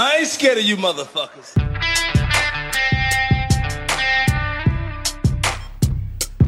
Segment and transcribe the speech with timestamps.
[0.00, 1.58] I ain't scared of you motherfuckers.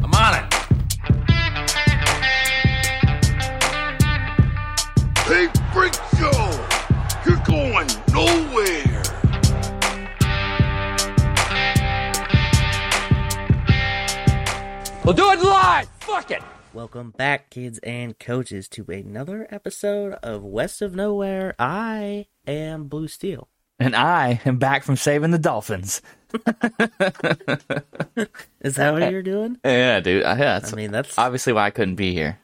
[0.01, 0.53] I'm on it.
[5.27, 6.31] Hey, Freak Show!
[7.25, 9.03] You're going nowhere!
[15.03, 15.89] We'll do it live.
[15.99, 16.41] Fuck it.
[16.73, 21.53] Welcome back, kids and coaches, to another episode of West of Nowhere.
[21.59, 23.49] I am Blue Steel.
[23.77, 26.01] And I am back from saving the dolphins.
[28.61, 29.57] Is that what you're doing?
[29.65, 30.21] Yeah, dude.
[30.21, 32.39] Yeah, that's I mean, that's obviously why I couldn't be here.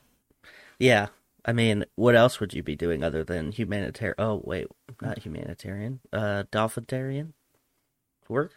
[0.80, 1.08] yeah.
[1.46, 4.16] I mean, what else would you be doing other than humanitarian?
[4.18, 4.68] Oh, wait,
[5.02, 6.02] not humanitarian.
[6.12, 7.32] Uh, dolphinarian
[8.28, 8.52] work.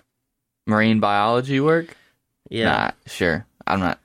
[0.67, 1.97] Marine biology work?
[2.49, 2.65] Yeah.
[2.65, 3.47] Nah, sure.
[3.65, 4.01] I'm not.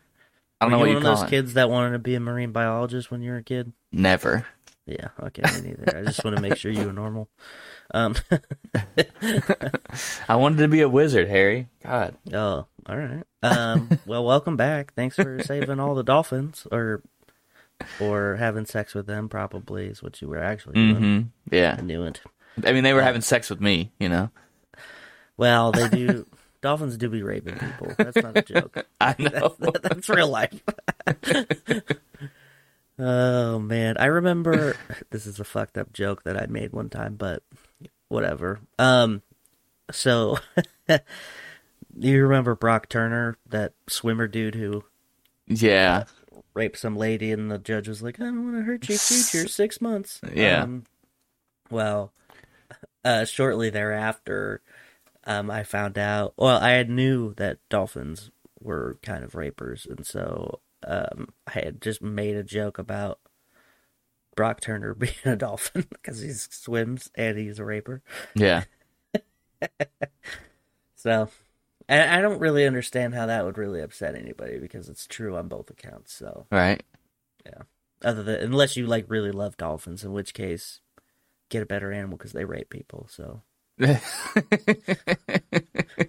[0.65, 1.29] I don't know what you you one of those it.
[1.29, 3.71] kids that wanted to be a marine biologist when you were a kid?
[3.91, 4.45] Never.
[4.85, 5.07] Yeah.
[5.19, 5.97] Okay, me neither.
[5.97, 7.27] I just want to make sure you were normal.
[7.93, 8.15] Um.
[10.29, 11.67] I wanted to be a wizard, Harry.
[11.83, 12.15] God.
[12.34, 13.23] Oh, all right.
[13.41, 14.93] Um, well, welcome back.
[14.93, 17.01] Thanks for saving all the dolphins, or
[17.99, 19.29] or having sex with them.
[19.29, 21.31] Probably is what you were actually doing.
[21.49, 21.75] hmm Yeah.
[21.77, 22.21] I knew it.
[22.63, 23.91] I mean, they were having sex with me.
[23.99, 24.29] You know.
[25.37, 26.25] Well, they do.
[26.66, 27.94] Dolphins do be raping people.
[27.98, 28.88] That's not a joke.
[28.99, 29.55] I know.
[29.84, 30.63] That's real life.
[32.99, 34.76] oh man, I remember.
[35.12, 37.43] This is a fucked up joke that I made one time, but
[38.10, 38.60] whatever.
[38.80, 39.21] Um,
[39.91, 40.40] so
[41.96, 44.84] you remember Brock Turner, that swimmer dude who
[45.48, 46.05] yeah.
[46.54, 49.48] raped some lady, and the judge was like, "I don't want to hurt your future,
[49.48, 50.63] six months." Yeah.
[50.63, 50.84] Um,
[51.70, 52.12] well,
[53.05, 54.62] uh, shortly thereafter,
[55.26, 56.34] um, I found out.
[56.37, 61.81] Well, I had knew that dolphins were kind of rapers, and so um, I had
[61.81, 63.20] just made a joke about
[64.35, 68.01] Brock Turner being a dolphin because he swims and he's a raper.
[68.35, 68.63] Yeah.
[71.06, 71.29] So.
[71.88, 75.47] And I don't really understand how that would really upset anybody because it's true on
[75.47, 76.12] both accounts.
[76.13, 76.81] So Right.
[77.46, 77.62] Yeah.
[78.03, 80.80] Other than unless you like really love dolphins, in which case
[81.50, 83.07] get a better animal because they rape people.
[83.07, 83.44] So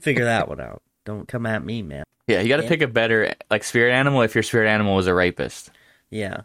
[0.00, 0.82] figure that one out.
[1.04, 2.04] Don't come at me, man.
[2.26, 2.68] Yeah, you got to Yeah.
[2.68, 5.70] pick a better like spirit animal if your spirit animal was a rapist.
[6.10, 6.42] Yeah.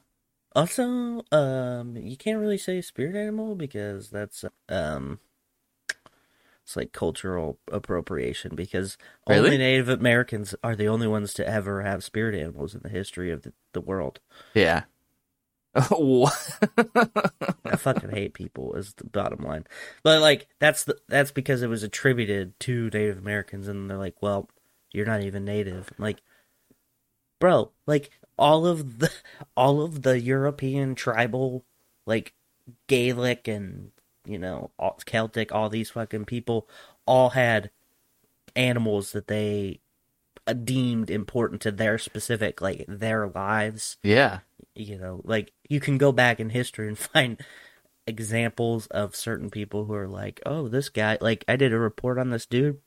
[0.56, 5.20] Also, um, you can't really say spirit animal because that's um,
[6.64, 9.46] it's like cultural appropriation because Really?
[9.46, 13.32] only Native Americans are the only ones to ever have spirit animals in the history
[13.32, 14.20] of the, the world.
[14.54, 14.84] Yeah.
[15.76, 19.66] I fucking hate people is the bottom line.
[20.04, 24.22] But like that's the that's because it was attributed to Native Americans and they're like,
[24.22, 24.50] Well,
[24.92, 25.92] you're not even native.
[25.98, 26.22] I'm like
[27.40, 29.12] Bro, like all of the
[29.56, 31.64] all of the European tribal
[32.06, 32.34] like
[32.88, 33.92] Gaelic and
[34.26, 36.68] you know, all, Celtic, all these fucking people
[37.06, 37.72] all had
[38.56, 39.80] animals that they
[40.64, 44.40] deemed important to their specific like their lives yeah.
[44.76, 47.40] You know like you can go back in history and find
[48.08, 52.18] examples of certain people who are like oh this guy like i did a report
[52.18, 52.80] on this dude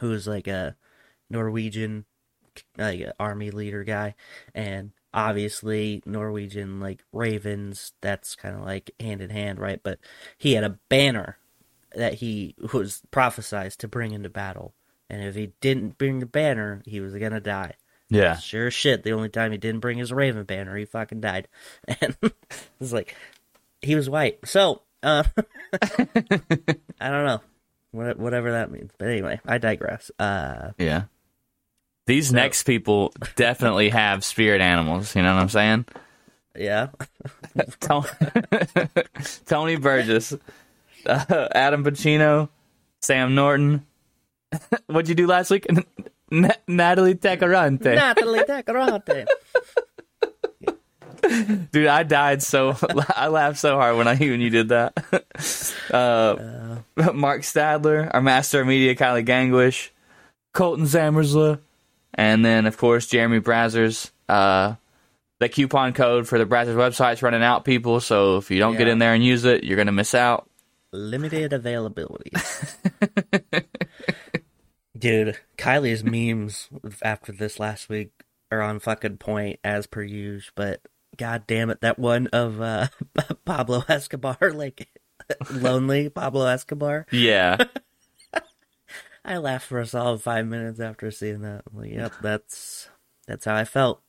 [0.00, 0.76] who was like a
[1.30, 2.04] norwegian
[2.76, 4.14] like army leader guy
[4.54, 9.80] and obviously norwegian like ravens that's kind of like hand in hand right?
[9.82, 9.98] But
[10.36, 11.38] he had a banner
[11.94, 14.74] that he was prophesized to bring into battle
[15.08, 17.74] and if he didn't bring the banner he was gonna die
[18.08, 18.36] Yeah.
[18.36, 19.02] Sure as shit.
[19.02, 21.48] The only time he didn't bring his Raven banner, he fucking died.
[22.00, 22.16] And
[22.80, 23.14] it's like
[23.82, 24.38] he was white.
[24.46, 25.24] So, uh,
[25.72, 27.40] I don't know.
[27.92, 28.90] What, whatever that means.
[28.98, 30.10] But anyway, I digress.
[30.18, 31.04] Uh, Yeah.
[32.06, 35.16] These next people definitely have spirit animals.
[35.16, 35.84] You know what I'm saying?
[36.56, 36.88] yeah.
[37.80, 38.06] Tony,
[39.46, 40.32] Tony Burgess,
[41.04, 42.48] uh, Adam Pacino,
[43.02, 43.84] Sam Norton.
[44.86, 45.66] What'd you do last week?
[46.30, 47.94] Natalie Tecarante.
[47.94, 49.26] Natalie Decorante.
[51.72, 52.76] Dude, I died so
[53.16, 54.94] I laughed so hard when I when you did that.
[55.88, 56.78] Uh,
[57.14, 59.90] Mark Stadler, our master of media, Kylie Gangwish,
[60.52, 61.60] Colton Zammersla,
[62.12, 64.10] and then of course Jeremy Brazzers.
[64.28, 64.74] Uh,
[65.38, 68.00] the coupon code for the Brazzers website's running out, people.
[68.00, 70.50] So if you don't get in there and use it, you're gonna miss out.
[70.90, 72.32] Limited availability.
[74.96, 76.68] Dude, Kylie's memes
[77.02, 78.10] after this last week
[78.50, 80.80] are on fucking point as per usual, but
[81.16, 82.88] god damn it, that one of uh,
[83.44, 84.88] Pablo Escobar, like
[85.50, 87.06] lonely Pablo Escobar.
[87.10, 87.56] Yeah,
[89.24, 91.62] I laughed for a solid five minutes after seeing that.
[91.70, 92.88] I'm like, yep, that's
[93.26, 94.02] that's how I felt.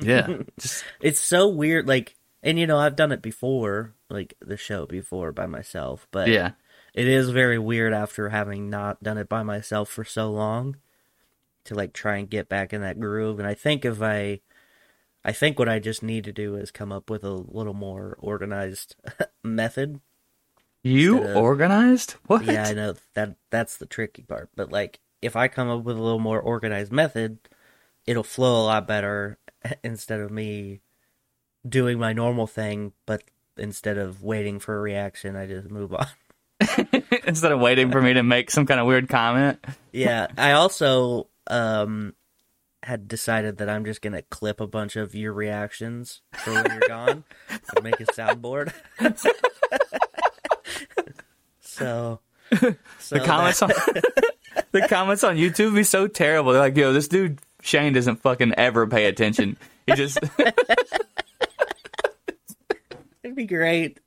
[0.00, 0.38] yeah.
[0.58, 4.86] Just it's so weird, like, and you know, I've done it before, like the show
[4.86, 6.52] before by myself, but yeah,
[6.94, 10.76] it is very weird after having not done it by myself for so long
[11.64, 13.38] to like try and get back in that groove.
[13.38, 14.40] And I think if I,
[15.24, 18.16] I think what I just need to do is come up with a little more
[18.20, 18.94] organized
[19.42, 20.00] method.
[20.82, 22.12] You of- organized?
[22.26, 22.44] What?
[22.44, 24.50] Yeah, I know that that's the tricky part.
[24.54, 27.38] But like, if I come up with a little more organized method,
[28.06, 29.38] it'll flow a lot better
[29.82, 30.80] instead of me
[31.66, 32.92] doing my normal thing.
[33.06, 33.24] But
[33.56, 36.06] instead of waiting for a reaction, I just move on.
[37.26, 39.64] Instead of waiting for me to make some kind of weird comment.
[39.92, 42.14] yeah, I also um
[42.82, 46.88] had decided that I'm just gonna clip a bunch of your reactions for when you're
[46.88, 48.72] gone and make a soundboard.
[51.60, 52.20] so,
[52.98, 53.70] so The comments on
[54.72, 56.52] the comments on YouTube be so terrible.
[56.52, 59.56] They're like, "Yo, this dude Shane doesn't fucking ever pay attention.
[59.86, 60.18] He just
[63.22, 64.00] It'd be great.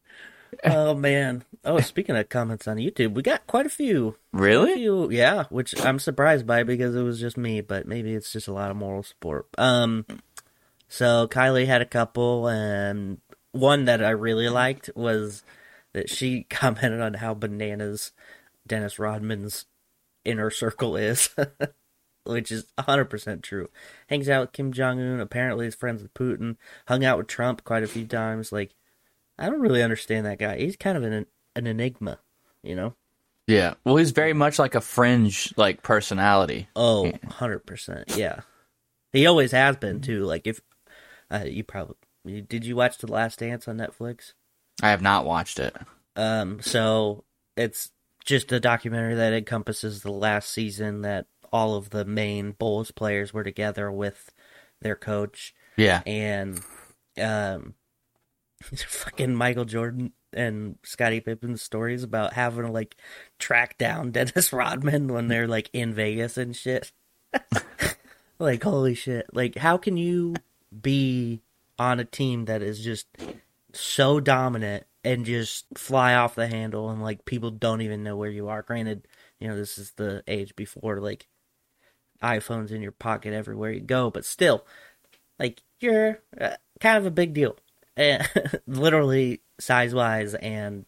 [0.64, 1.44] Oh man.
[1.64, 4.16] Oh, speaking of comments on YouTube, we got quite a few.
[4.34, 8.14] A really." few, yeah, which I'm surprised by because it was just me, but maybe
[8.14, 9.48] it's just a lot of moral support.
[9.58, 10.06] Um,
[10.88, 13.20] so Kylie had a couple, and
[13.52, 15.44] one that I really liked was
[15.94, 18.12] that she commented on how bananas
[18.66, 19.66] Dennis Rodman's
[20.26, 21.30] inner circle is,
[22.26, 23.70] which is 100% true.
[24.08, 26.58] Hangs out with Kim Jong Un, apparently is friends with Putin,
[26.88, 28.52] hung out with Trump quite a few times.
[28.52, 28.76] Like,
[29.40, 30.58] I don't really understand that guy.
[30.58, 31.26] He's kind of an
[31.58, 32.20] an enigma,
[32.64, 32.94] you know.
[33.48, 33.76] Yeah.
[33.86, 36.68] Well, he's very much like a fringe like personality.
[36.76, 38.18] Oh, 100%.
[38.18, 38.42] Yeah.
[39.14, 40.24] He always has been too.
[40.26, 40.62] Like if
[41.32, 41.96] uh, you probably
[42.26, 44.34] did you watch The Last Dance on Netflix?
[44.84, 45.76] I have not watched it.
[46.16, 47.24] Um so
[47.56, 47.92] it's
[48.26, 53.34] just a documentary that encompasses the last season that all of the main Bulls players
[53.34, 54.34] were together with
[54.82, 56.02] their coach Yeah.
[56.06, 56.60] and
[57.22, 57.76] um
[58.62, 62.96] fucking Michael Jordan and Scottie Pippen's stories about having to like
[63.40, 66.92] track down Dennis Rodman when they're like in Vegas and shit.
[68.40, 69.28] like holy shit.
[69.34, 70.36] Like how can you
[70.82, 71.42] be
[71.80, 73.08] on a team that is just
[73.74, 78.30] so dominant and just fly off the handle and like people don't even know where
[78.30, 78.62] you are.
[78.62, 79.08] Granted,
[79.40, 81.28] you know, this is the age before like
[82.22, 84.66] iPhones in your pocket everywhere you go, but still
[85.40, 87.56] like you're uh, kind of a big deal,
[87.98, 88.24] Eh,
[88.68, 90.86] literally size wise and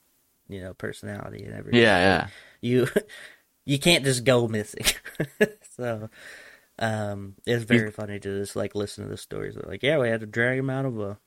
[0.47, 1.81] you know personality and everything.
[1.81, 2.27] Yeah, yeah.
[2.61, 2.87] you
[3.65, 4.85] you can't just go missing.
[5.75, 6.09] so
[6.77, 9.55] um, it's very funny to just like listen to the stories.
[9.55, 11.17] They're like, yeah, we had to drag him out of a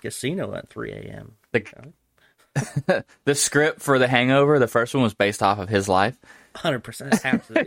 [0.00, 1.36] casino at 3 a.m.
[1.52, 6.18] The, the script for The Hangover, the first one was based off of his life.
[6.56, 7.64] 100% has to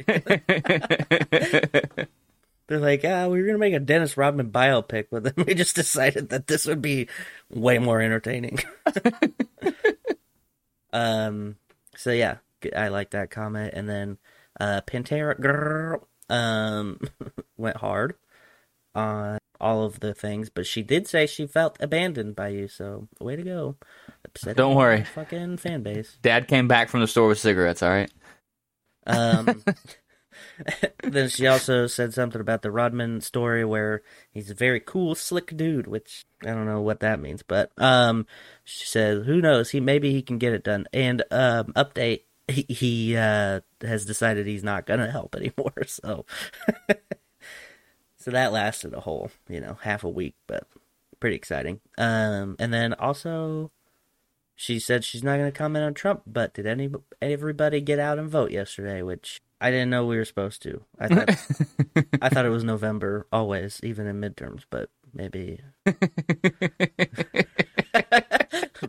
[1.97, 2.05] be.
[2.69, 5.75] They're like, ah, we were gonna make a Dennis Rodman biopic, but then we just
[5.75, 7.07] decided that this would be
[7.49, 8.59] way more entertaining.
[10.93, 11.55] um,
[11.97, 12.37] so yeah,
[12.77, 14.19] I like that comment, and then
[14.59, 16.99] uh, Pantera girl um
[17.57, 18.13] went hard
[18.93, 22.67] on all of the things, but she did say she felt abandoned by you.
[22.67, 23.77] So way to go!
[24.25, 25.05] Upsetting Don't worry.
[25.05, 26.19] fucking fan base.
[26.21, 28.11] Dad came back from the store with cigarettes, all right?
[29.07, 29.63] Um,
[31.03, 34.01] then she also said something about the Rodman story where
[34.31, 38.25] he's a very cool, slick dude, which I don't know what that means, but um,
[38.63, 39.71] she says, "Who knows?
[39.71, 44.47] He maybe he can get it done." And um, update, he, he uh, has decided
[44.47, 45.73] he's not gonna help anymore.
[45.87, 46.25] So,
[48.17, 50.67] so that lasted a whole, you know, half a week, but
[51.19, 51.79] pretty exciting.
[51.97, 53.71] Um, and then also
[54.59, 56.89] she said she's not going to comment on Trump, but did any
[57.21, 59.01] everybody get out and vote yesterday?
[59.01, 60.81] Which I didn't know we were supposed to.
[60.99, 61.29] I thought
[62.21, 65.61] I thought it was November always, even in midterms, but maybe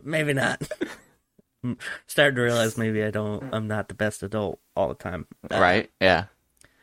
[0.03, 0.61] maybe not.
[1.63, 3.53] I'm Starting to realize maybe I don't.
[3.53, 5.27] I'm not the best adult all the time.
[5.49, 5.89] Right?
[5.99, 6.25] Yeah.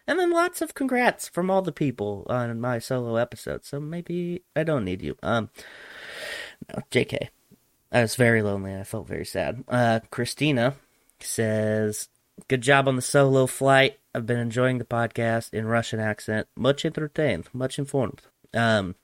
[0.06, 3.64] And then lots of congrats from all the people on my solo episode.
[3.64, 5.16] So maybe I don't need you.
[5.22, 5.50] Um,
[6.72, 7.28] no, Jk.
[7.92, 8.74] I was very lonely.
[8.74, 9.64] I felt very sad.
[9.68, 10.74] Uh, Christina
[11.20, 12.08] says,
[12.46, 13.98] "Good job on the solo flight.
[14.14, 16.46] I've been enjoying the podcast in Russian accent.
[16.56, 18.22] Much entertained, much informed.
[18.54, 18.94] Um,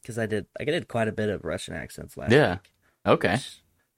[0.00, 2.54] because I did, I did quite a bit of Russian accents last Yeah.
[2.54, 2.60] week.
[3.06, 3.38] Okay.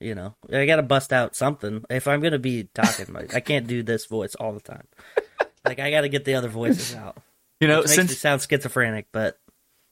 [0.00, 3.12] You know, I got to bust out something if I'm gonna be talking.
[3.14, 4.86] like, I can't do this voice all the time.
[5.66, 7.16] Like I got to get the other voices out.
[7.58, 9.38] You know, It makes me since sound schizophrenic, but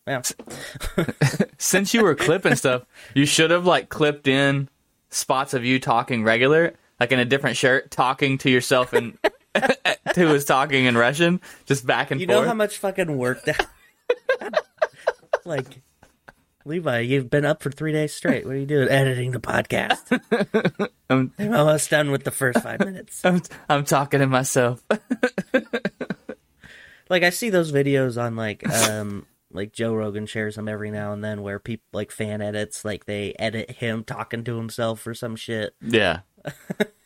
[0.06, 0.20] yeah,
[1.58, 2.82] since you were clipping stuff,
[3.14, 4.68] you should have like clipped in
[5.08, 9.18] spots of you talking regular, like in a different shirt, talking to yourself and
[10.14, 12.36] who was talking in Russian, just back and you forth.
[12.36, 13.66] You know how much fucking work that.
[15.44, 15.82] like,
[16.64, 18.46] Levi, you've been up for three days straight.
[18.46, 18.88] What are you doing?
[18.88, 20.88] Editing the podcast.
[21.10, 23.24] I'm, I'm almost done with the first five minutes.
[23.24, 24.80] I'm, I'm talking to myself.
[27.10, 31.12] Like I see those videos on like um like Joe Rogan shares them every now
[31.12, 35.14] and then where people like fan edits, like they edit him talking to himself or
[35.14, 35.74] some shit.
[35.82, 36.20] yeah.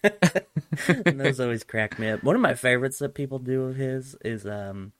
[1.06, 2.22] those always crack me up.
[2.22, 4.92] One of my favorites that people do of his is um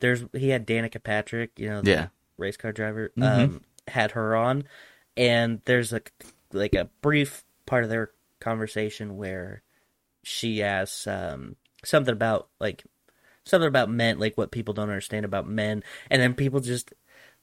[0.00, 2.06] there's he had Danica Patrick, you know, the Yeah.
[2.36, 4.64] race car driver, um had her on
[5.16, 6.00] and there's a
[6.52, 9.62] like a brief part of their conversation where
[10.22, 12.84] she asks um something about like
[13.44, 16.92] something about men, like what people don't understand about men, and then people just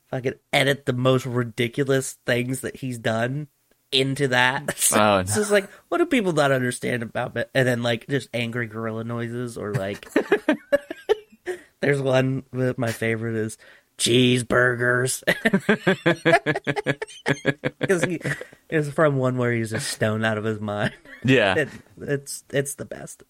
[0.09, 3.47] fucking edit the most ridiculous things that he's done
[3.91, 4.77] into that.
[4.85, 7.49] So Oh, it's just like, what do people not understand about it?
[7.53, 10.07] And then like just angry gorilla noises or like.
[11.81, 13.57] There's one that my favorite is
[13.97, 15.23] cheeseburgers.
[17.79, 18.03] Because
[18.69, 20.93] it's from one where he's just stoned out of his mind.
[21.23, 21.55] Yeah.
[21.55, 21.69] It,
[22.01, 23.21] it's it's the best.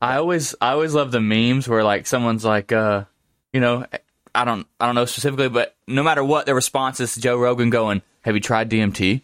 [0.00, 3.04] I always I always love the memes where like someone's like uh
[3.52, 3.86] you know
[4.34, 7.38] I don't I don't know specifically but no matter what the response is to Joe
[7.38, 9.22] Rogan going have you tried DMT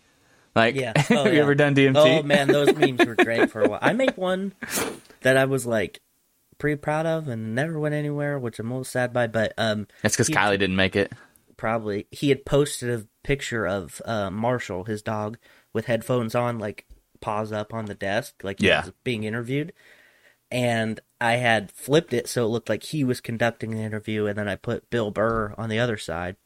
[0.54, 0.92] like Yeah.
[0.96, 1.42] have Oh, you yeah.
[1.42, 3.78] ever done DMT Oh man, those memes were great for a while.
[3.82, 4.54] I made one
[5.22, 6.00] that I was like
[6.58, 9.26] pretty proud of and never went anywhere, which I'm a little sad by.
[9.26, 11.12] But um, that's because Kylie didn't make it
[11.56, 15.38] probably he had posted a picture of uh, Marshall, his dog,
[15.72, 16.84] with headphones on, like
[17.20, 18.82] paws up on the desk, like he Yeah.
[18.82, 19.72] was being interviewed.
[20.50, 24.36] And I had flipped it so it looked like he was conducting the interview, and
[24.38, 26.36] then I put Bill Burr on the other side.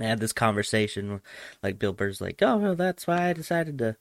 [0.00, 1.20] I had this conversation,
[1.62, 3.96] like Bill Burr's like, "Oh, well, that's why I decided to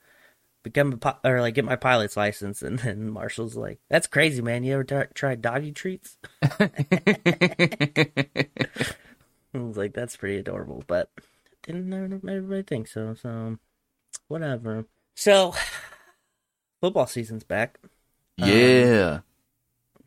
[0.64, 4.42] become a pi- or like get my pilot's license," and then Marshall's like, "That's crazy,
[4.42, 4.64] man.
[4.64, 6.18] You ever t- tried doggy treats?"
[9.54, 11.10] I was like, that's pretty adorable, but
[11.64, 13.16] didn't everybody think so?
[13.16, 13.58] So,
[14.28, 14.86] whatever.
[15.16, 15.56] So,
[16.82, 17.80] football season's back.
[18.40, 19.20] Um, yeah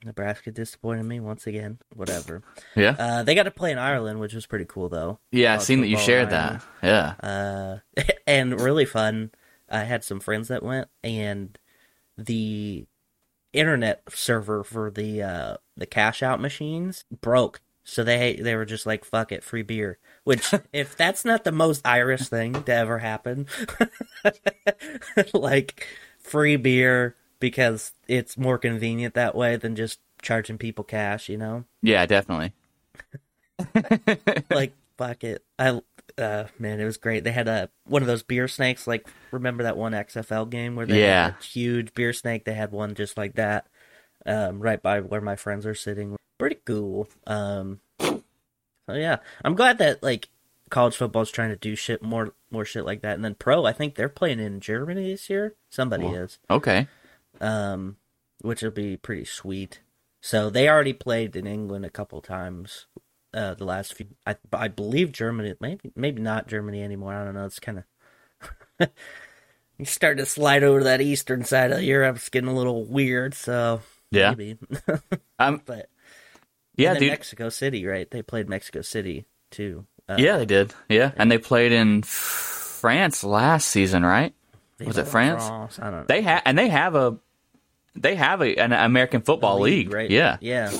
[0.04, 1.78] Nebraska disappointed me once again.
[1.94, 2.42] Whatever.
[2.74, 5.18] yeah Uh, they got to play in Ireland, which was pretty cool, though.
[5.30, 7.78] yeah I college seen that you shared that yeah Uh,
[8.26, 9.30] and really fun.
[9.70, 11.58] I had some friends that went, and
[12.18, 12.86] the
[13.52, 17.60] internet server for the uh, the cash out machines broke.
[17.84, 21.52] So they they were just like, "Fuck it, free beer." Which, if that's not the
[21.52, 23.46] most Irish thing to ever happen,
[25.34, 25.86] like
[26.18, 31.64] free beer because it's more convenient that way than just charging people cash, you know?
[31.82, 32.52] yeah definitely
[34.50, 35.44] like fuck it.
[35.58, 35.80] I
[36.18, 37.24] uh man, it was great.
[37.24, 38.86] They had a one of those beer snakes.
[38.86, 41.24] Like remember that one XFL game where they Yeah.
[41.24, 42.44] had a huge beer snake?
[42.44, 43.66] They had one just like that,
[44.26, 46.16] um, right by where my friends are sitting.
[46.38, 47.08] Pretty cool.
[47.26, 48.22] Um, so
[48.94, 50.28] yeah, I'm glad that like
[50.70, 53.14] college football's trying to do shit more more shit like that.
[53.14, 55.54] And then pro, I think they're playing in Germany this year.
[55.70, 56.86] Somebody is okay
[57.42, 57.96] um,
[58.40, 59.80] which will be pretty sweet.
[60.22, 62.86] So they already played in England a couple times.
[63.34, 67.14] Uh, the last few, I, I believe Germany, maybe maybe not Germany anymore.
[67.14, 67.46] I don't know.
[67.46, 67.82] It's kind
[68.80, 68.88] of
[69.78, 72.16] you start to slide over that eastern side of Europe.
[72.16, 73.34] It's getting a little weird.
[73.34, 73.80] So
[74.10, 74.58] yeah maybe,
[75.38, 75.88] um but
[76.76, 78.08] yeah and dude Mexico City, right?
[78.10, 79.86] They played Mexico City too.
[80.08, 84.34] Uh, yeah they did yeah and they played in France last season right
[84.84, 86.04] was it France I don't know.
[86.06, 87.18] They have and they have a
[87.94, 90.10] they have a an American football league, right?
[90.10, 90.36] Yeah.
[90.40, 90.72] yeah.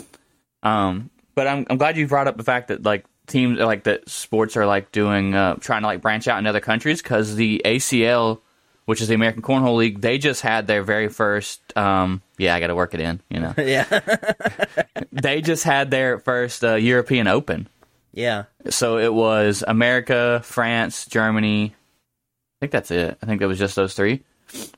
[0.62, 4.08] Um, but I'm I'm glad you brought up the fact that like teams like that
[4.08, 7.62] sports are like doing uh, trying to like branch out in other countries because the
[7.64, 8.40] ACL,
[8.86, 11.60] which is the American Cornhole League, they just had their very first.
[11.76, 13.20] Um, yeah, I got to work it in.
[13.28, 13.84] You know, yeah,
[15.12, 17.68] they just had their first uh, European Open.
[18.12, 18.44] yeah.
[18.70, 21.74] So it was America, France, Germany.
[21.74, 23.18] I think that's it.
[23.20, 24.22] I think it was just those three.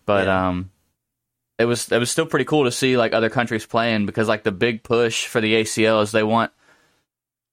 [0.07, 0.49] But Yeah.
[0.49, 0.71] um
[1.58, 4.42] it was it was still pretty cool to see like other countries playing because like
[4.42, 6.50] the big push for the ACL is they want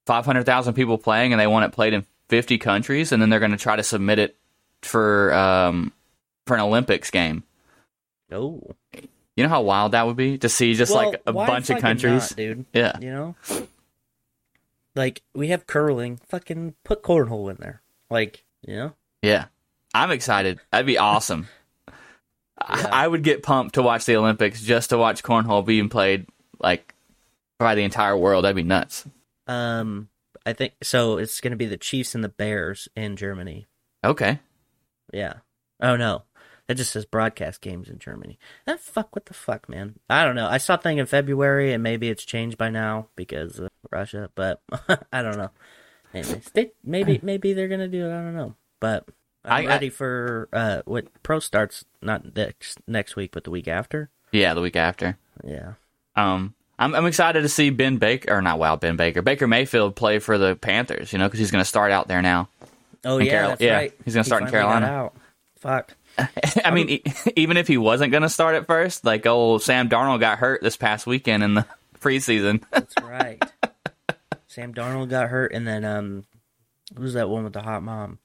[0.06, 3.52] 500,000 people playing and they want it played in 50 countries and then they're going
[3.52, 4.36] to try to submit it
[4.82, 5.92] for um
[6.46, 7.44] for an Olympics game.
[8.32, 8.74] Oh,
[9.36, 11.78] You know how wild that would be to see just Well, like a bunch of
[11.80, 12.30] countries.
[12.30, 12.64] not, dude.
[12.72, 12.98] Yeah.
[13.00, 13.36] You know?
[14.94, 16.18] Like, we have curling.
[16.28, 17.80] Fucking put cornhole in there.
[18.10, 18.92] Like, you know?
[19.22, 19.46] Yeah.
[19.94, 20.60] I'm excited.
[20.70, 21.46] That'd be awesome.
[22.66, 26.26] I, I would get pumped to watch the Olympics just to watch cornhole being played
[26.58, 26.94] like
[27.58, 28.44] by the entire world.
[28.44, 29.04] That'd be nuts.
[29.46, 30.08] Um,
[30.46, 31.18] I think so.
[31.18, 33.66] It's going to be the Chiefs and the Bears in Germany.
[34.04, 34.40] Okay.
[35.12, 35.34] Yeah.
[35.80, 36.22] Oh no,
[36.68, 38.38] it just says broadcast games in Germany.
[38.66, 39.14] That fuck.
[39.14, 39.98] What the fuck, man?
[40.08, 40.46] I don't know.
[40.48, 44.30] I saw thing in February, and maybe it's changed by now because of Russia.
[44.34, 44.60] But
[45.12, 45.50] I don't know.
[46.14, 48.10] Anyways, they maybe maybe they're gonna do it.
[48.12, 48.54] I don't know.
[48.80, 49.08] but
[49.44, 53.68] I'm I- ready for uh what pro starts not next next week, but the week
[53.68, 54.10] after.
[54.30, 55.18] Yeah, the week after.
[55.44, 55.74] Yeah.
[56.16, 58.58] Um, I'm I'm excited to see Ben Baker or not.
[58.58, 61.12] Wow, Ben Baker, Baker Mayfield play for the Panthers.
[61.12, 62.48] You know, because he's going to start out there now.
[63.04, 63.92] Oh yeah, Carol- that's yeah, right.
[64.04, 65.10] he's gonna He start in Carolina.
[65.58, 65.94] Fuck.
[66.64, 67.02] I mean, e-
[67.36, 70.62] even if he wasn't going to start at first, like old Sam Darnold got hurt
[70.62, 71.66] this past weekend in the
[72.00, 72.62] preseason.
[72.70, 73.42] That's right.
[74.46, 76.24] Sam Darnold got hurt, and then um,
[76.96, 78.18] who's that one with the hot mom?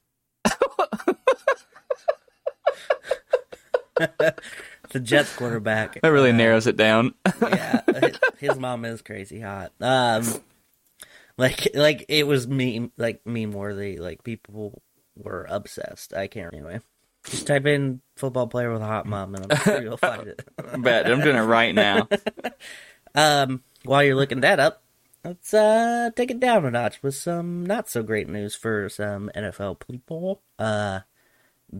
[4.90, 6.00] the Jets quarterback.
[6.00, 7.14] that really narrows it down.
[7.42, 7.80] yeah,
[8.38, 9.72] his mom is crazy hot.
[9.80, 10.24] Um,
[11.36, 13.98] like like it was meme like meme worthy.
[13.98, 14.82] Like people
[15.16, 16.14] were obsessed.
[16.14, 16.80] I can't anyway.
[17.24, 20.48] Just type in football player with a hot mom, and I'm sure you'll find it.
[20.78, 22.08] Bet I'm doing it right now.
[23.14, 24.82] Um, while you're looking that up,
[25.24, 29.30] let's uh take it down a notch with some not so great news for some
[29.34, 30.40] NFL people.
[30.58, 31.00] Uh,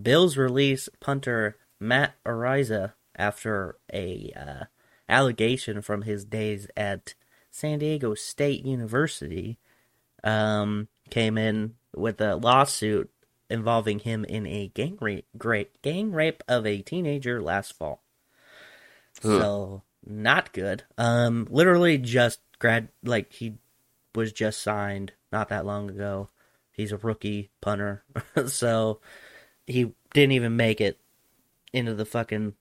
[0.02, 4.64] Bills release punter Matt Araiza after a uh,
[5.08, 7.14] allegation from his days at
[7.50, 9.58] San Diego State University
[10.22, 13.10] um, came in with a lawsuit
[13.50, 18.02] involving him in a gang rape, great gang rape of a teenager last fall.
[19.20, 20.84] So not good.
[20.96, 23.54] Um, literally just grad like he
[24.14, 26.28] was just signed not that long ago.
[26.72, 28.04] He's a rookie punter,
[28.46, 29.00] so
[29.66, 31.00] he didn't even make it
[31.72, 32.54] into the fucking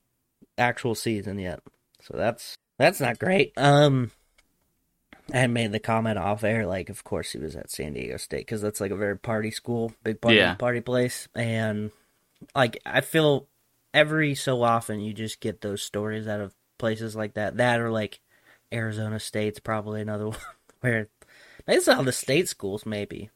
[0.58, 1.62] actual season yet.
[2.02, 3.54] So that's that's not great.
[3.58, 4.12] Um,
[5.34, 8.18] I had made the comment off air, like, of course he was at San Diego
[8.18, 10.56] State because that's like a very party school, big party Yeah.
[10.56, 11.92] party place, and
[12.56, 13.48] like I feel
[13.94, 17.58] every so often you just get those stories out of places like that.
[17.58, 18.20] That or like
[18.72, 20.38] Arizona State's probably another one
[20.82, 21.08] where
[21.68, 23.30] it's all the state schools maybe.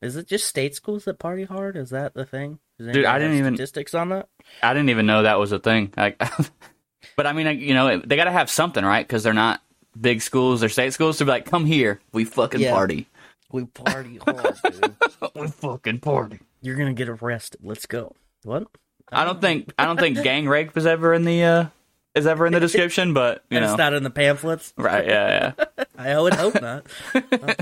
[0.00, 1.76] Is it just state schools that party hard?
[1.76, 2.58] Is that the thing?
[2.78, 4.28] Dude, I didn't have even- statistics on that.
[4.62, 5.92] I didn't even know that was a thing.
[5.96, 6.20] Like,
[7.16, 9.06] but I mean, you know, they got to have something, right?
[9.06, 9.60] Because they're not
[10.00, 11.18] big schools; they're state schools.
[11.18, 12.72] To be like, come here, we fucking Yeah.
[12.72, 13.06] party.
[13.52, 14.94] We party hard, dude.
[15.34, 16.40] we fucking party.
[16.62, 17.60] You're gonna get arrested.
[17.62, 18.14] Let's go.
[18.42, 18.66] What?
[19.12, 21.66] I don't think I don't think gang rape is ever in the uh
[22.14, 24.72] is ever in the description, but you And know, it's not in the pamphlets.
[24.76, 25.06] right?
[25.06, 25.84] Yeah, yeah.
[25.98, 26.86] I would hope not.
[27.14, 27.54] Uh,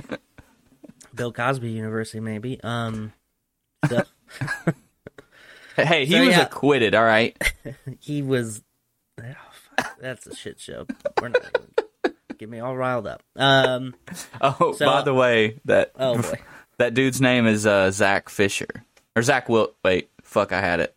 [1.14, 2.61] Bill Cosby University, maybe.
[2.62, 3.12] Um,
[3.88, 4.05] so
[5.76, 6.42] Hey, he So, was yeah.
[6.42, 6.94] acquitted.
[6.94, 7.37] All right.
[8.00, 8.62] he was.
[9.20, 9.24] oh,
[9.76, 10.87] fuck, that's a shit show.
[11.20, 13.22] We're not even get me all riled up.
[13.37, 13.94] Um.
[14.40, 16.40] Oh, So- by the way, that Oh boy.
[16.78, 18.85] that dude's name is uh, Zach Fisher
[19.16, 19.72] or Zach Wil.
[19.85, 20.96] Wait, fuck, I had it.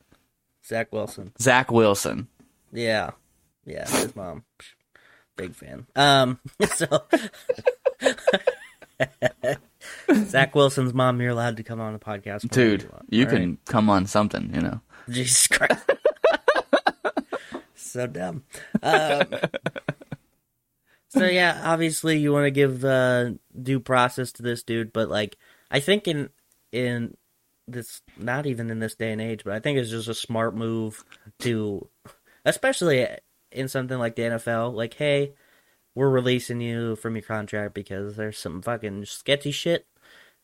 [0.66, 1.32] Zach Wilson.
[1.40, 2.28] Zach Wilson.
[2.74, 3.12] Yeah.
[3.66, 3.88] Yeah.
[3.88, 4.44] His mom.
[5.36, 5.86] Big fan.
[5.96, 6.40] Um.
[6.76, 7.04] So.
[10.26, 12.50] Zach Wilson's mom, you're allowed to come on the podcast.
[12.50, 14.82] Dude, you, want, you all can come on something, you know.
[15.10, 15.90] Jesus Christ.
[17.76, 18.44] so dumb.
[18.82, 19.24] Um,
[21.10, 25.38] so yeah, obviously you want to give uh, due process to this dude, but like
[25.72, 26.30] I think in
[26.72, 27.16] in
[27.68, 30.56] this not even in this day and age, but I think it's just a smart
[30.56, 31.04] move
[31.40, 31.88] to
[32.44, 33.08] especially
[33.52, 35.34] in something like the NFL, like hey,
[35.96, 39.88] we're releasing you from your contract because there's some fucking sketchy shit.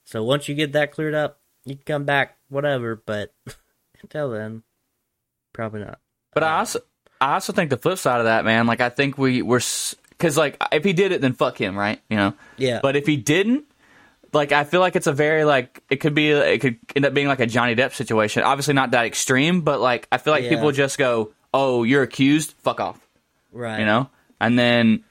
[0.03, 3.33] So once you get that cleared up, you can come back, whatever, but
[4.01, 4.63] until then,
[5.53, 5.99] probably not.
[6.33, 6.79] But I also
[7.19, 9.61] I also think the flip side of that, man, like I think we were
[10.09, 12.01] because like if he did it, then fuck him, right?
[12.09, 12.33] You know.
[12.57, 12.79] Yeah.
[12.81, 13.65] But if he didn't,
[14.33, 17.13] like I feel like it's a very like it could be it could end up
[17.13, 18.43] being like a Johnny Depp situation.
[18.43, 20.49] Obviously not that extreme, but like I feel like Yeah.
[20.49, 22.99] people just go, "Oh, you're accused, fuck off,"
[23.51, 23.79] right.
[23.79, 24.09] you know,
[24.39, 25.03] and then.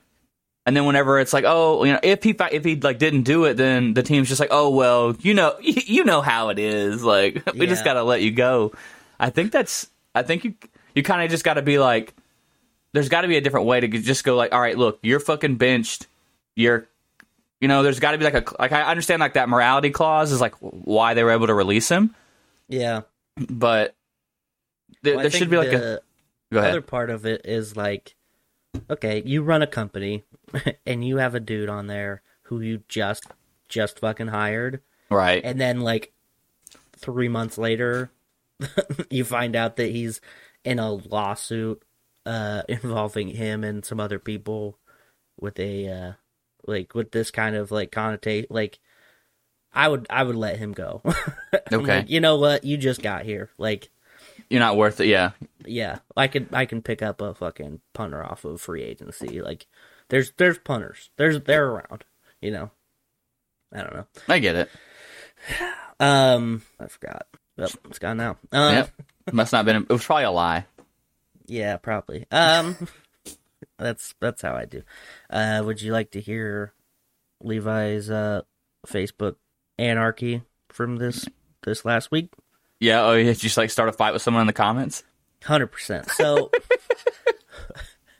[0.66, 3.44] And then whenever it's like, oh, you know, if he if he like didn't do
[3.46, 7.03] it, then the team's just like, oh well, you know, you know how it is.
[7.03, 8.73] Like we just gotta let you go.
[9.18, 9.88] I think that's.
[10.14, 10.55] I think you
[10.94, 12.14] you kind of just got to be like,
[12.92, 15.20] there's got to be a different way to just go like, all right, look, you're
[15.20, 16.07] fucking benched.
[16.57, 16.88] You're,
[17.61, 20.33] you know, there's got to be like a like I understand like that morality clause
[20.33, 22.14] is like why they were able to release him,
[22.68, 23.03] Yeah.
[23.37, 23.94] but
[25.03, 26.01] there, Well, there should be like a
[26.53, 26.70] go ahead.
[26.70, 28.16] other part of it is like,
[28.90, 30.25] okay, you run a company,
[30.87, 33.25] and you have a dude on there who you just
[33.69, 35.43] just fucking hired, right.
[35.45, 36.13] and then like
[36.97, 38.11] three months later,
[39.11, 40.21] you find out that he's
[40.65, 41.83] in a lawsuit
[42.27, 44.79] uh, involving him and some other people
[45.39, 46.13] with a uh,
[46.67, 48.47] like with this kind of like connotation.
[48.51, 48.79] Like,
[49.73, 51.03] I would I would let him go.
[51.73, 51.99] Okay.
[51.99, 52.65] like, you know what?
[52.65, 53.51] You just got here.
[53.57, 53.91] Like,
[54.49, 55.07] You're not worth it.
[55.07, 55.31] Yeah.
[55.65, 59.41] yeah, I could I can pick up a fucking punter off of free agency.
[59.41, 59.67] Like,
[60.11, 61.11] there's there's punters.
[61.16, 62.05] There's they're around.
[62.42, 62.70] You know.
[63.73, 64.07] I don't know.
[64.29, 64.70] I get it.
[66.01, 67.27] Um, I forgot.
[67.57, 68.37] Yep, it's gone now.
[68.53, 68.90] Um, Yep.
[69.33, 69.83] Must not have been.
[69.83, 70.66] It was probably a lie.
[71.46, 72.27] Yeah, probably.
[72.33, 72.77] Um,
[73.79, 74.83] that's that's how I do.
[75.29, 76.73] Uh, would you like to hear
[77.42, 78.42] Levi's uh
[78.87, 79.37] Facebook
[79.79, 81.29] anarchy from this
[81.62, 82.31] this last week?
[82.81, 83.03] Yeah.
[83.05, 85.05] Oh, you just like start a fight with someone in the comments.
[85.44, 86.11] Hundred percent.
[86.11, 86.51] So,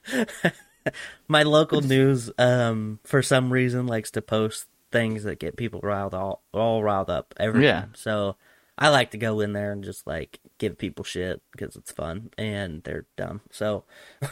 [1.27, 6.13] my local news, um, for some reason, likes to post things that get people riled
[6.13, 7.81] all all riled up every Yeah.
[7.81, 7.93] time.
[7.95, 8.35] So,
[8.77, 12.31] I like to go in there and just like give people shit because it's fun
[12.37, 13.41] and they're dumb.
[13.51, 13.83] So,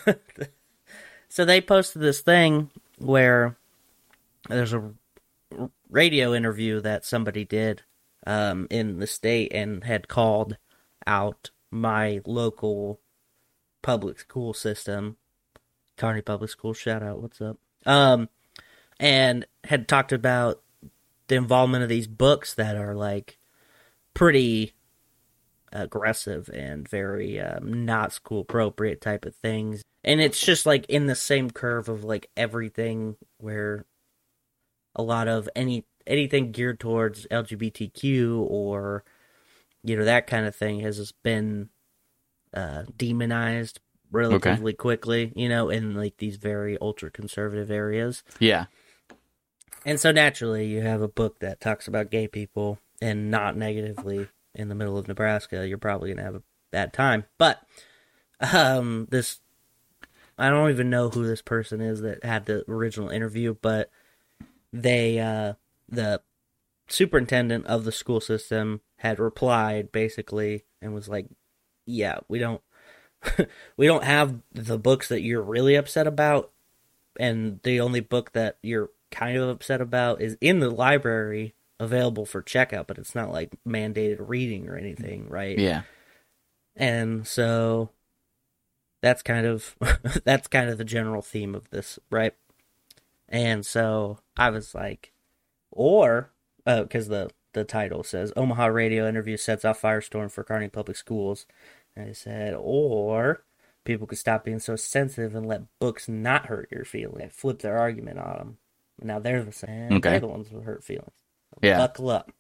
[1.29, 3.55] so they posted this thing where
[4.49, 4.91] there's a
[5.89, 7.83] radio interview that somebody did
[8.25, 10.57] um, in the state and had called
[11.05, 12.99] out my local
[13.81, 15.17] public school system,
[15.99, 16.73] Kearney Public School.
[16.73, 17.57] Shout out, what's up?
[17.85, 18.29] Um,
[18.99, 20.61] and had talked about
[21.27, 23.37] the involvement of these books that are like
[24.13, 24.73] pretty
[25.71, 29.83] aggressive and very um, not school appropriate type of things.
[30.03, 33.85] And it's just like in the same curve of like everything where
[34.95, 39.03] a lot of any anything geared towards LGBTQ or
[39.83, 41.69] you know that kind of thing has been
[42.53, 43.79] uh, demonized
[44.11, 45.31] relatively quickly.
[45.35, 48.23] You know, in like these very ultra conservative areas.
[48.39, 48.65] Yeah.
[49.85, 54.27] And so naturally, you have a book that talks about gay people and not negatively
[54.53, 55.67] in the middle of Nebraska.
[55.67, 57.25] You're probably gonna have a bad time.
[57.37, 57.61] But
[58.39, 59.39] um, this,
[60.37, 63.89] I don't even know who this person is that had the original interview, but
[64.71, 65.53] they, uh,
[65.87, 66.21] the
[66.87, 71.27] superintendent of the school system had replied basically and was like,
[71.85, 72.61] "Yeah, we don't,
[73.77, 76.51] we don't have the books that you're really upset about,
[77.19, 82.25] and the only book that you're kind of upset about is in the library available
[82.25, 85.57] for checkout, but it's not like mandated reading or anything, right?
[85.57, 85.83] Yeah.
[86.75, 87.89] And so
[89.01, 89.75] that's kind of
[90.23, 92.33] that's kind of the general theme of this, right?
[93.27, 95.13] And so I was like,
[95.71, 96.31] or
[96.65, 100.97] uh, because the the title says Omaha radio interview sets off firestorm for Kearney Public
[100.97, 101.45] Schools,
[101.97, 103.43] I said, or
[103.83, 107.33] people could stop being so sensitive and let books not hurt your feelings.
[107.33, 108.57] Flip their argument on them.
[109.01, 109.93] Now they're the same.
[109.93, 110.11] Okay.
[110.11, 111.11] They're the ones with hurt feelings.
[111.61, 111.77] Yeah.
[111.77, 112.31] Buckle up.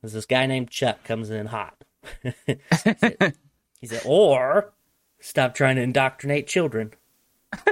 [0.00, 1.84] There's this guy named Chuck comes in hot.
[2.42, 4.72] he said, or
[5.20, 6.92] stop trying to indoctrinate children.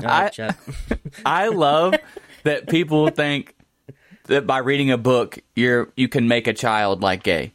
[0.00, 0.56] All right, I- Chuck.
[1.26, 1.94] I love
[2.42, 3.54] that people think
[4.24, 7.52] that by reading a book, you're you can make a child like gay.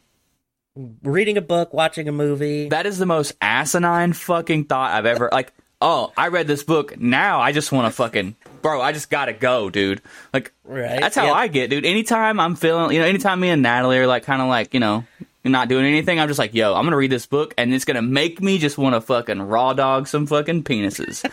[1.02, 2.68] Reading a book, watching a movie.
[2.68, 5.52] That is the most asinine fucking thought I've ever like.
[5.82, 7.00] Oh, I read this book.
[7.00, 8.80] Now I just want to fucking bro.
[8.82, 10.02] I just gotta go, dude.
[10.32, 11.34] Like Right, that's how yep.
[11.34, 11.84] I get, dude.
[11.86, 14.80] Anytime I'm feeling, you know, anytime me and Natalie are like kind of like you
[14.80, 15.04] know
[15.44, 18.02] not doing anything, I'm just like, yo, I'm gonna read this book, and it's gonna
[18.02, 21.28] make me just want to fucking raw dog some fucking penises.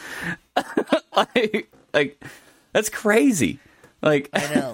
[1.15, 2.23] like, like
[2.71, 3.59] that's crazy.
[4.01, 4.73] Like I know.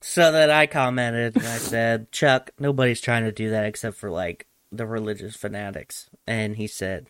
[0.00, 4.10] so that I commented and I said, Chuck, nobody's trying to do that except for
[4.10, 6.08] like the religious fanatics.
[6.26, 7.08] And he said,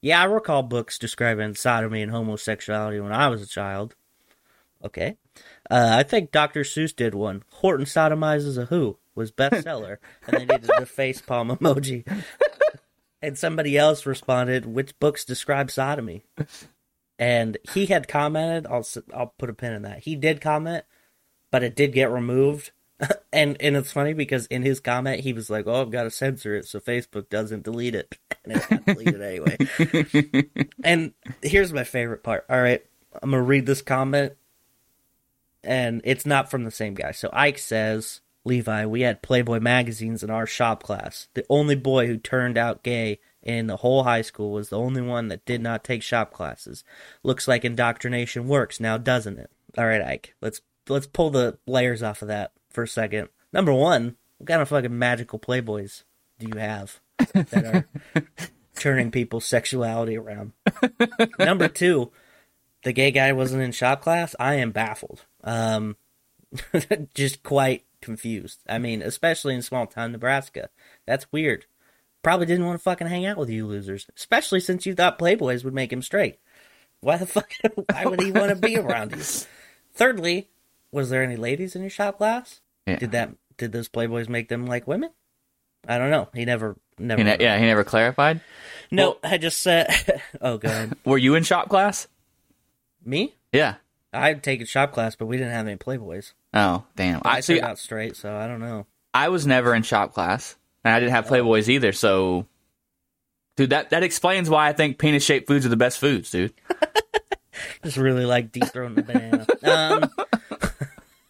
[0.00, 3.94] Yeah, I recall books describing sodomy and homosexuality when I was a child.
[4.84, 5.16] Okay.
[5.70, 6.62] Uh, I think Dr.
[6.62, 7.42] Seuss did one.
[7.50, 9.98] Horton sodomizes a who was bestseller.
[10.26, 12.04] and they did the face palm emoji.
[13.22, 16.24] and somebody else responded, Which books describe sodomy?
[17.20, 18.66] And he had commented.
[18.66, 20.00] I'll I'll put a pin in that.
[20.00, 20.84] He did comment,
[21.50, 22.72] but it did get removed.
[23.32, 26.10] and and it's funny because in his comment he was like, "Oh, I've got to
[26.10, 30.58] censor it so Facebook doesn't delete it," and it got deleted anyway.
[30.84, 32.46] and here's my favorite part.
[32.48, 32.84] All right,
[33.22, 34.32] I'm gonna read this comment,
[35.62, 37.12] and it's not from the same guy.
[37.12, 38.22] So Ike says.
[38.42, 41.28] Levi, we had Playboy magazines in our shop class.
[41.34, 45.00] The only boy who turned out gay in the whole high school was the only
[45.00, 46.84] one that did not take shop classes.
[47.22, 49.50] Looks like indoctrination works now, doesn't it?
[49.78, 50.34] All right, Ike.
[50.40, 53.28] Let's let's pull the layers off of that for a second.
[53.52, 56.04] Number one, what kind of fucking magical playboys
[56.38, 57.00] do you have
[57.34, 57.64] that
[58.14, 58.24] are
[58.76, 60.52] turning people's sexuality around?
[61.38, 62.10] Number two,
[62.82, 64.34] the gay guy wasn't in shop class.
[64.38, 65.24] I am baffled.
[65.44, 65.96] Um,
[67.14, 68.62] just quite confused.
[68.68, 70.70] I mean, especially in small town Nebraska.
[71.06, 71.66] That's weird.
[72.22, 75.64] Probably didn't want to fucking hang out with you losers, especially since you thought Playboys
[75.64, 76.38] would make him straight.
[77.00, 77.50] Why the fuck?
[77.90, 79.22] Why would he want to be around you?
[79.94, 80.48] Thirdly,
[80.92, 82.60] was there any ladies in your shop class?
[82.86, 82.98] Yeah.
[82.98, 83.30] Did that?
[83.56, 85.10] Did those Playboys make them like women?
[85.88, 86.28] I don't know.
[86.34, 87.18] He never, never.
[87.18, 88.42] he ne- yeah, he never clarified.
[88.90, 89.88] No, I just said.
[90.40, 90.94] oh, god.
[91.04, 92.06] Were you in shop class?
[93.04, 93.34] Me?
[93.52, 93.76] Yeah.
[94.12, 96.32] I'd taken shop class, but we didn't have any Playboys.
[96.52, 97.22] Oh, damn.
[97.24, 97.54] I I see.
[97.54, 98.86] turned out straight, so I don't know.
[99.14, 101.92] I was never in shop class, and I didn't have Playboys either.
[101.92, 102.46] So,
[103.56, 106.54] dude, that that explains why I think penis shaped foods are the best foods, dude.
[107.84, 110.10] Just really like deep throating the banana.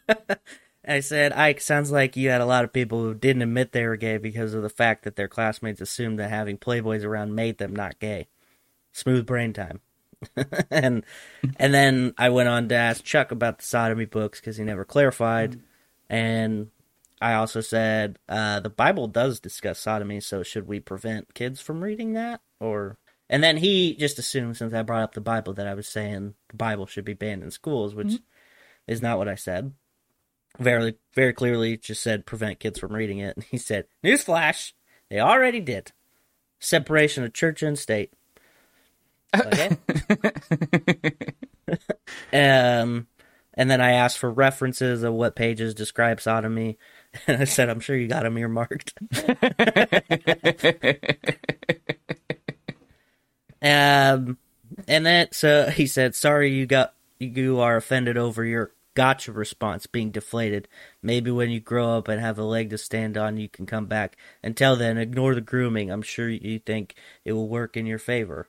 [0.09, 0.37] Um,
[0.87, 3.87] I said, Ike, sounds like you had a lot of people who didn't admit they
[3.87, 7.59] were gay because of the fact that their classmates assumed that having playboys around made
[7.59, 8.29] them not gay.
[8.93, 9.81] Smooth brain time.
[10.71, 11.05] and
[11.57, 14.85] and then I went on to ask Chuck about the sodomy books because he never
[14.85, 15.61] clarified.
[16.09, 16.71] And
[17.21, 21.85] I also said uh, the Bible does discuss sodomy, so should we prevent kids from
[21.85, 22.41] reading that?
[22.61, 22.97] Or
[23.29, 26.35] and then he just assumed since I brought up the Bible that I was saying
[26.49, 28.19] the Bible should be banned in schools, which
[28.87, 29.75] is not what I said.
[30.59, 33.37] Very very clearly just said prevent kids from reading it.
[33.37, 34.73] And he said, Newsflash,
[35.11, 35.93] they already did.
[36.59, 38.13] Separation of church and state.
[39.35, 39.77] Okay.
[42.33, 43.07] um
[43.55, 46.79] and then I asked for references of what pages describe sodomy.
[47.27, 48.95] And I said, I'm sure you got them earmarked.
[53.63, 54.39] Um,
[54.89, 59.87] and then so he said, "Sorry, you got you are offended over your gotcha response
[59.87, 60.69] being deflated.
[61.03, 63.87] Maybe when you grow up and have a leg to stand on, you can come
[63.87, 64.17] back.
[64.43, 65.91] Until then, ignore the grooming.
[65.91, 66.95] I'm sure you think
[67.25, 68.49] it will work in your favor."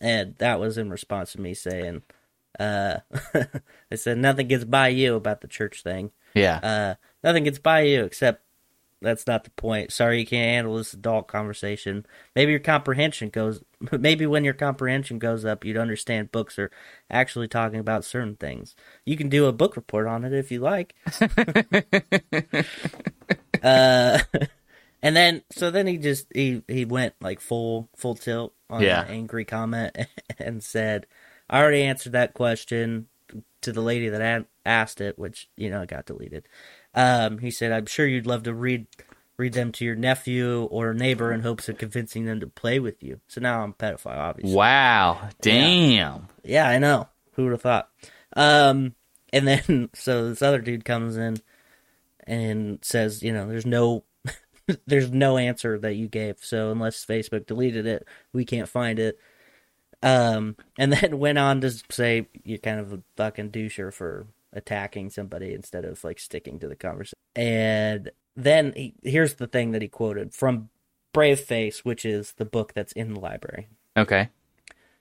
[0.00, 2.02] And that was in response to me saying,
[2.58, 2.98] uh,
[3.90, 6.10] "I said nothing gets by you about the church thing.
[6.34, 6.58] Yeah.
[6.58, 8.42] Uh, nothing gets by you except."
[9.02, 9.92] That's not the point.
[9.92, 12.06] Sorry you can't handle this adult conversation.
[12.34, 16.70] Maybe your comprehension goes maybe when your comprehension goes up you'd understand books are
[17.10, 18.74] actually talking about certain things.
[19.04, 20.94] You can do a book report on it if you like.
[23.62, 24.18] uh
[25.02, 29.02] and then so then he just he he went like full full tilt on Yeah.
[29.02, 29.96] an angry comment
[30.38, 31.06] and said,
[31.50, 33.08] "I already answered that question
[33.60, 36.48] to the lady that asked it, which you know got deleted."
[36.94, 38.86] Um, he said, "I'm sure you'd love to read
[39.36, 43.02] read them to your nephew or neighbor in hopes of convincing them to play with
[43.02, 44.54] you." So now I'm a pedophile, obviously.
[44.54, 45.28] wow.
[45.40, 46.28] Damn.
[46.42, 47.08] Yeah, I know.
[47.32, 47.88] Who would have thought?
[48.36, 48.94] Um,
[49.32, 51.38] and then so this other dude comes in
[52.26, 54.04] and says, you know, there's no,
[54.86, 56.38] there's no answer that you gave.
[56.40, 59.18] So unless Facebook deleted it, we can't find it.
[60.02, 65.10] Um, and then went on to say you're kind of a fucking doucher for attacking
[65.10, 67.18] somebody instead of like sticking to the conversation.
[67.36, 70.70] And then he, here's the thing that he quoted from
[71.12, 73.68] Brave Face, which is the book that's in the library.
[73.96, 74.30] Okay.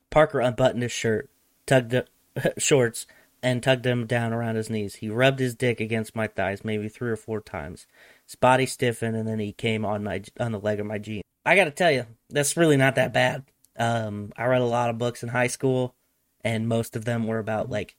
[0.10, 1.30] Parker unbuttoned his shirt,
[1.66, 2.10] tugged it,
[2.58, 3.08] shorts,
[3.42, 4.96] and tugged them down around his knees.
[4.96, 7.88] He rubbed his dick against my thighs maybe three or four times.
[8.26, 11.24] His body stiffened, and then he came on my on the leg of my jean.
[11.46, 13.44] I got to tell you, that's really not that bad.
[13.78, 15.96] Um, I read a lot of books in high school,
[16.42, 17.96] and most of them were about like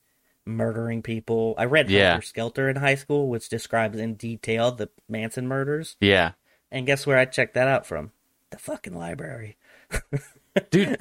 [0.46, 1.54] murdering people.
[1.58, 2.12] I read Yeah.
[2.12, 5.96] Helter Skelter in high school, which describes in detail the Manson murders.
[6.00, 6.32] Yeah.
[6.70, 8.10] And guess where I checked that out from?
[8.50, 9.56] The fucking library.
[10.70, 11.00] Dude,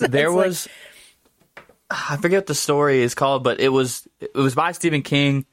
[0.00, 0.68] there was
[1.90, 5.46] I forget what the story is called, but it was it was by Stephen King,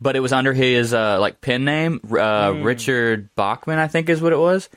[0.00, 4.22] but it was under his uh, like pen name, uh, Richard Bachman, I think is
[4.22, 4.68] what it was.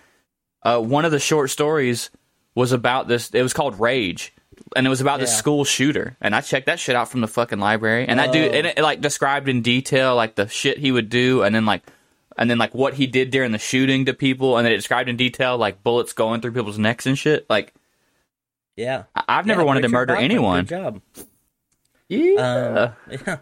[0.64, 2.10] Uh, one of the short stories
[2.56, 3.30] was about this.
[3.30, 4.34] It was called Rage,
[4.76, 5.26] and it was about Yeah.
[5.28, 6.16] school shooter.
[6.22, 8.78] And I checked that shit out from the fucking library, and that dude, and it,
[8.80, 11.84] like described in detail like the shit he would do, and then like.
[12.38, 15.10] And then, like, what he did during the shooting to people, and then it described
[15.10, 17.46] in detail, like, bullets going through people's necks and shit.
[17.50, 17.74] Like,
[18.78, 19.04] Yeah.
[19.14, 20.60] I- I've never Yeah, wanted to murder Bachman, anyone.
[20.62, 21.02] Good job.
[22.08, 22.94] Yeah.
[23.10, 23.38] Um, yeah.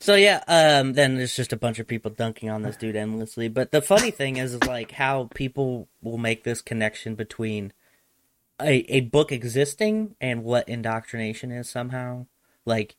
[0.00, 3.48] So yeah, um, then there's just a bunch of people dunking on this dude endlessly.
[3.48, 7.72] But the funny thing is, is like how people will make this connection between
[8.60, 12.26] a a book existing and what indoctrination is somehow.
[12.64, 12.96] Like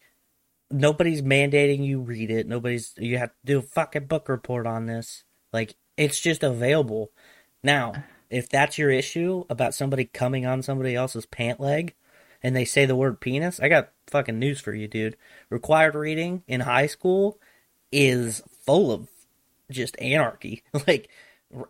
[0.71, 2.47] nobody's mandating you read it.
[2.47, 5.23] Nobody's you have to do a fucking book report on this.
[5.53, 7.11] Like it's just available.
[7.63, 11.93] Now, if that's your issue about somebody coming on somebody else's pant leg
[12.43, 15.17] and they say the word penis, I got fucking news for you, dude.
[15.49, 17.39] Required reading in high school
[17.91, 19.07] is full of
[19.71, 20.63] just anarchy.
[20.87, 21.09] like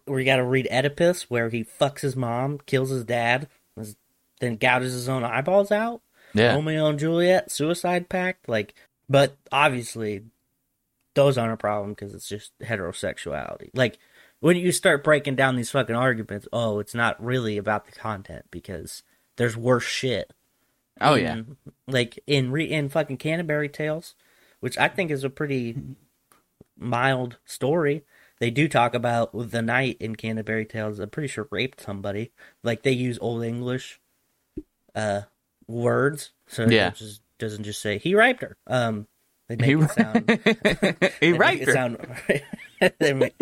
[0.08, 3.48] we got to read Oedipus, where he fucks his mom, kills his dad,
[4.39, 6.01] then gouges his own eyeballs out.
[6.33, 6.53] yeah.
[6.55, 8.73] Romeo and Juliet, Suicide Pact, like,
[9.09, 10.23] but obviously
[11.13, 13.69] those aren't a problem because it's just heterosexuality.
[13.73, 13.97] Like
[14.39, 18.45] when you start breaking down these fucking arguments, oh, it's not really about the content
[18.51, 19.03] because
[19.38, 20.31] there's worse shit.
[21.01, 21.33] Oh yeah.
[21.38, 21.57] in-
[21.88, 24.15] like in re in fucking Canterbury Tales,
[24.59, 25.75] which I think is a pretty
[26.77, 28.03] mild story.
[28.39, 31.00] They do talk about the knight in Canterbury Tales.
[31.00, 32.32] I'm pretty sure raped somebody.
[32.63, 34.00] Like they use Old English
[34.93, 35.21] uh
[35.67, 36.89] words, so Yeah.
[36.89, 38.58] it just doesn't just say he raped her.
[38.67, 39.08] Um,
[39.48, 40.30] They make He, it sound.
[41.21, 41.74] he raped it her.
[41.74, 41.98] sound.
[43.00, 43.36] they make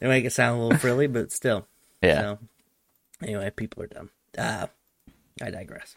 [0.00, 1.66] they make it sound a little frilly, but still.
[2.02, 2.20] yeah.
[2.20, 2.38] So,
[3.22, 4.10] anyway, people are dumb.
[4.36, 4.66] Uh,
[5.42, 5.96] I digress.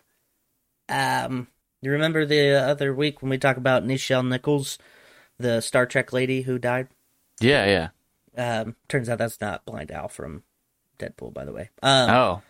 [0.89, 1.47] Um,
[1.81, 4.77] you remember the other week when we talked about Nichelle Nichols,
[5.37, 6.87] the Star Trek lady who died?
[7.41, 7.89] Yeah,
[8.37, 8.61] yeah.
[8.61, 10.43] Um, turns out that's not Blind Al from
[10.99, 11.69] Deadpool, by the way.
[11.83, 12.41] Um, Oh.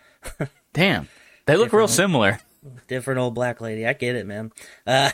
[0.74, 1.08] Damn.
[1.48, 2.40] They look real similar.
[2.88, 3.88] different old black lady.
[3.88, 4.52] I get it, man.
[4.86, 5.12] Uh,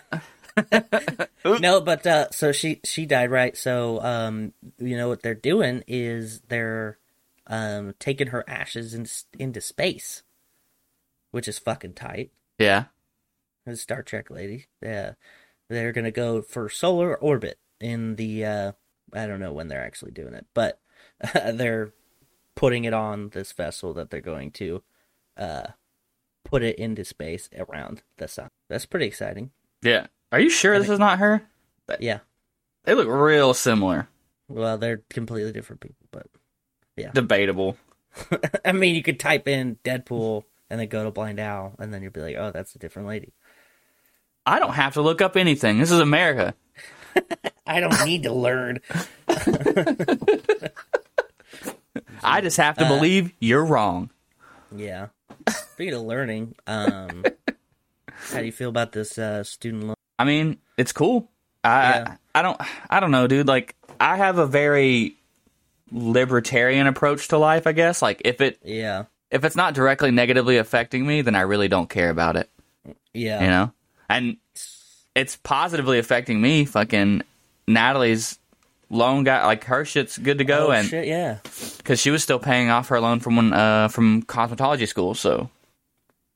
[1.59, 3.55] no, but uh, so she she died, right?
[3.55, 6.97] So um, you know what they're doing is they're
[7.45, 9.05] um taking her ashes in,
[9.39, 10.23] into space,
[11.31, 12.31] which is fucking tight.
[12.57, 12.85] Yeah.
[13.67, 14.65] The Star Trek lady.
[14.81, 15.13] Yeah,
[15.69, 18.43] they're gonna go for solar orbit in the.
[18.45, 18.71] uh
[19.13, 20.79] I don't know when they're actually doing it, but
[21.33, 21.93] they're
[22.55, 24.81] putting it on this vessel that they're going to
[25.37, 25.67] uh
[26.43, 28.49] put it into space around the sun.
[28.69, 29.51] That's pretty exciting.
[29.81, 30.07] Yeah.
[30.31, 31.43] Are you sure this is not her?
[31.99, 32.19] Yeah.
[32.83, 34.07] They look real similar.
[34.47, 36.27] Well, they're completely different people, but
[36.95, 37.11] yeah.
[37.11, 37.77] Debatable.
[38.65, 42.01] I mean, you could type in Deadpool and then go to Blind Al, and then
[42.01, 43.33] you'd be like, "Oh, that's a different lady."
[44.45, 45.79] I don't have to look up anything.
[45.79, 46.55] This is America.
[47.67, 48.79] I don't need to learn.
[52.23, 54.09] I just have to Uh, believe you're wrong.
[54.75, 55.07] Yeah.
[55.49, 57.23] Speaking of learning, um,
[58.31, 59.95] how do you feel about this uh, student loan?
[60.19, 61.29] I mean, it's cool.
[61.63, 62.15] I Yeah.
[62.35, 63.47] I don't I don't know, dude.
[63.47, 65.15] Like I have a very
[65.91, 68.01] libertarian approach to life, I guess.
[68.01, 71.89] Like if it Yeah, if it's not directly negatively affecting me, then I really don't
[71.89, 72.49] care about it,
[73.13, 73.71] yeah, you know?
[74.09, 74.37] And
[75.17, 76.65] it's positively affecting me.
[76.65, 77.23] Fucking
[77.67, 78.37] Natalie's
[78.89, 81.39] loan got like her shit's good to go oh, and shit, yeah,
[81.83, 85.49] cuz she was still paying off her loan from when uh from cosmetology school, so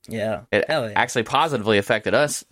[0.07, 0.91] yeah, it yeah.
[0.95, 2.43] actually positively affected us.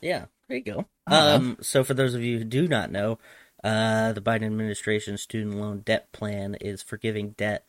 [0.00, 0.86] Yeah, there you go.
[1.06, 3.18] Um, so for those of you who do not know,
[3.62, 7.64] uh, the Biden administration student loan debt plan is forgiving debt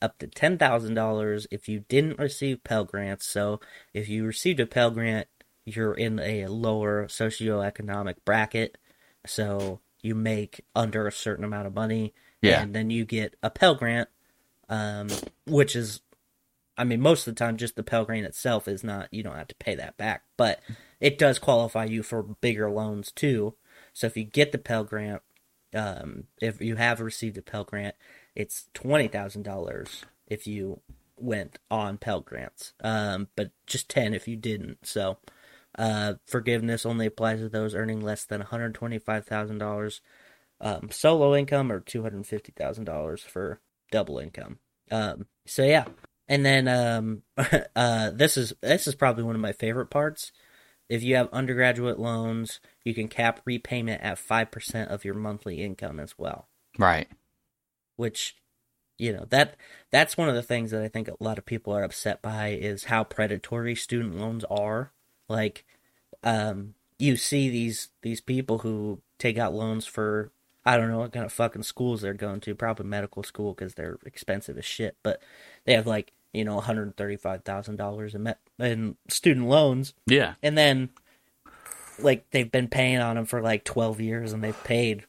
[0.00, 3.26] up to ten thousand dollars if you didn't receive Pell grants.
[3.26, 3.60] So
[3.94, 5.28] if you received a Pell grant,
[5.64, 8.78] you're in a lower socioeconomic bracket,
[9.26, 12.62] so you make under a certain amount of money, Yeah.
[12.62, 14.08] and then you get a Pell grant,
[14.68, 15.08] um,
[15.46, 16.00] which is
[16.74, 19.36] I mean, most of the time, just the Pell Grant itself is not, you don't
[19.36, 20.58] have to pay that back, but
[21.00, 23.54] it does qualify you for bigger loans too.
[23.92, 25.20] So if you get the Pell Grant,
[25.74, 27.94] um, if you have received a Pell Grant,
[28.34, 30.80] it's $20,000 if you
[31.18, 34.86] went on Pell Grants, um, but just 10 if you didn't.
[34.86, 35.18] So,
[35.78, 40.00] uh, forgiveness only applies to those earning less than $125,000
[40.60, 44.58] um, solo income or $250,000 for double income.
[44.90, 45.84] Um, so yeah.
[46.28, 47.22] And then um,
[47.76, 50.32] uh, this is this is probably one of my favorite parts.
[50.88, 55.98] If you have undergraduate loans, you can cap repayment at 5% of your monthly income
[55.98, 57.08] as well, Right.
[57.96, 58.36] which
[58.98, 59.56] you know, that
[59.90, 62.48] that's one of the things that I think a lot of people are upset by
[62.48, 64.92] is how predatory student loans are.
[65.32, 65.64] Like
[66.22, 70.30] um you see these these people who take out loans for
[70.64, 73.74] I don't know what kind of fucking schools they're going to, probably medical school because
[73.74, 74.96] they're expensive as shit.
[75.02, 75.20] But
[75.64, 79.94] they have like you know one hundred thirty five thousand dollars in in student loans,
[80.06, 80.34] Yeah.
[80.42, 80.90] and then
[81.98, 85.04] like they've been paying on them for like twelve years, and they've paid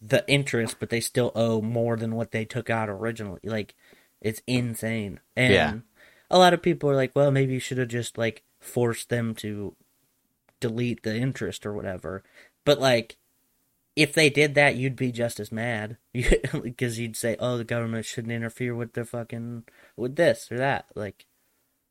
[0.00, 3.40] the interest, but they still owe more than what they took out originally.
[3.44, 3.74] Like
[4.20, 5.74] it's insane, and Yeah.
[6.30, 9.34] a lot of people are like, well, maybe you should have just like forced them
[9.36, 9.74] to
[10.60, 12.22] delete the interest or whatever.
[12.64, 13.16] But like,
[13.96, 15.96] if they did that, you'd be just as mad
[16.62, 19.64] because you'd say, "Oh, the government shouldn't interfere with the fucking
[19.96, 21.26] with this or that." Like,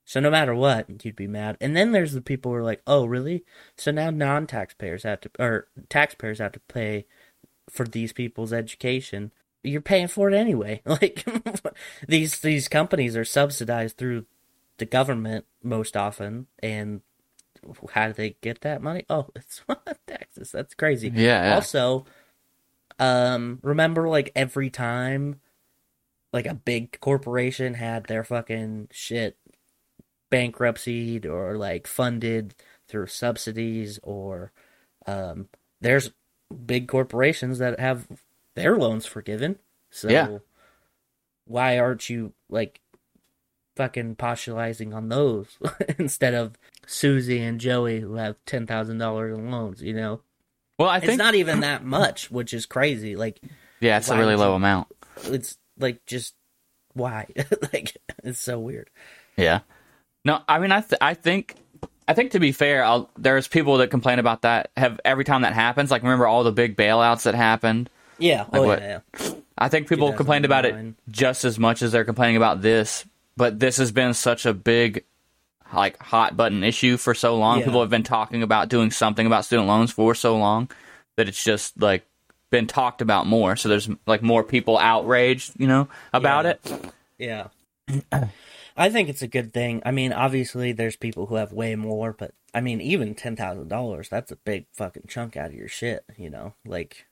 [0.06, 1.58] so no matter what, you'd be mad.
[1.60, 3.44] And then there's the people who are like, "Oh, really?
[3.78, 7.06] So now non-taxpayers have to, or taxpayers have to pay
[7.70, 10.82] for these people's education." You're paying for it anyway.
[10.86, 11.26] Like
[12.08, 14.28] these these companies are subsidized through
[14.78, 17.02] the government most often, and
[17.92, 19.06] how do they get that money?
[19.10, 19.64] Oh, it's
[20.08, 20.52] taxes.
[20.52, 21.12] That's crazy.
[21.14, 21.56] Yeah.
[21.56, 22.06] Also,
[23.00, 25.40] um, remember like every time,
[26.34, 29.38] like a big corporation had their fucking shit
[30.30, 32.54] bankruptcyed or like funded
[32.88, 34.52] through subsidies or,
[35.06, 35.48] um,
[35.82, 36.12] there's
[36.66, 38.08] big corporations that have
[38.56, 39.58] their loans forgiven.
[39.90, 40.38] So Yeah.
[41.46, 42.82] why aren't you like
[43.78, 45.58] fucking postulizing on those
[46.00, 49.82] instead of Susie and Joey who have ten thousand dollars in loans?
[49.82, 50.22] You know,
[50.78, 53.16] Well, I think it's not even that much, which is crazy.
[53.16, 53.40] Like
[53.80, 54.88] yeah, it's a really low amount.
[55.26, 56.34] it's like just
[56.94, 57.28] why?
[57.74, 58.90] like it's so weird.
[59.38, 59.60] Yeah.
[60.26, 61.56] No, I mean, I th- I think
[62.08, 64.72] I think to be fair, I'll, there's people that complain about that.
[64.76, 67.90] Have every time that happens, like remember all the big bailouts that happened.
[68.18, 68.46] Yeah.
[68.52, 69.00] oh what- yeah.
[69.20, 69.30] yeah.
[69.60, 73.06] I think people complained about it just as much as they're complaining about this.
[73.38, 75.06] But this has been such a big,
[75.74, 77.60] like hot button issue for so long.
[77.60, 77.66] Yeah.
[77.66, 80.70] People have been talking about doing something about student loans for so long
[81.16, 82.04] that it's just like
[82.50, 83.56] been talked about more.
[83.56, 86.52] So there's like more people outraged, you know, about Yeah.
[87.20, 87.52] it.
[88.12, 88.28] Yeah.
[88.80, 89.82] I think it's a good thing.
[89.86, 93.70] I mean, obviously, there's people who have way more, but I mean, even ten thousand
[93.70, 96.04] dollars—that's a big fucking chunk out of your shit.
[96.16, 97.08] You know, like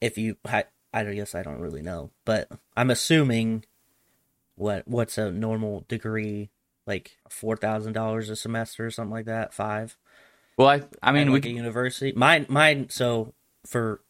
[0.00, 3.64] if you, I, I guess I don't really know, but I'm assuming
[4.56, 6.50] what what's a normal degree,
[6.86, 9.96] like four thousand dollars a semester or something like that, five.
[10.56, 12.12] Well, I, I mean, we like a university.
[12.14, 12.88] Mine, mine.
[12.88, 13.34] So
[13.66, 14.00] for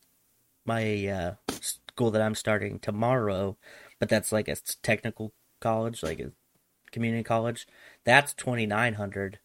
[0.67, 3.57] my uh, school that I'm starting tomorrow,
[3.99, 6.33] but that's like a technical college, like a
[6.91, 7.67] community college.
[8.05, 9.39] That's twenty nine hundred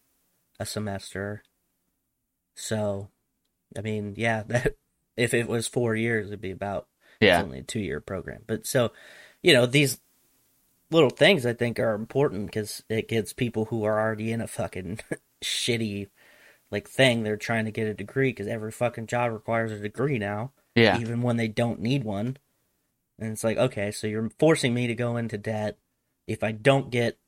[0.58, 1.42] a semester.
[2.54, 3.08] So,
[3.76, 4.76] I mean, yeah, that
[5.16, 6.86] if it was four years, it'd be about
[7.20, 8.42] yeah, it's only a two year program.
[8.46, 8.92] But so,
[9.42, 10.00] you know, these
[10.90, 14.46] little things I think are important because it gets people who are already in a
[14.46, 15.00] fucking
[15.44, 16.08] shitty
[16.70, 20.18] like thing they're trying to get a degree because every fucking job requires a degree
[20.18, 22.36] now, yeah, even when they don't need one.
[23.18, 25.78] And it's like, okay, so you're forcing me to go into debt
[26.26, 27.18] if I don't get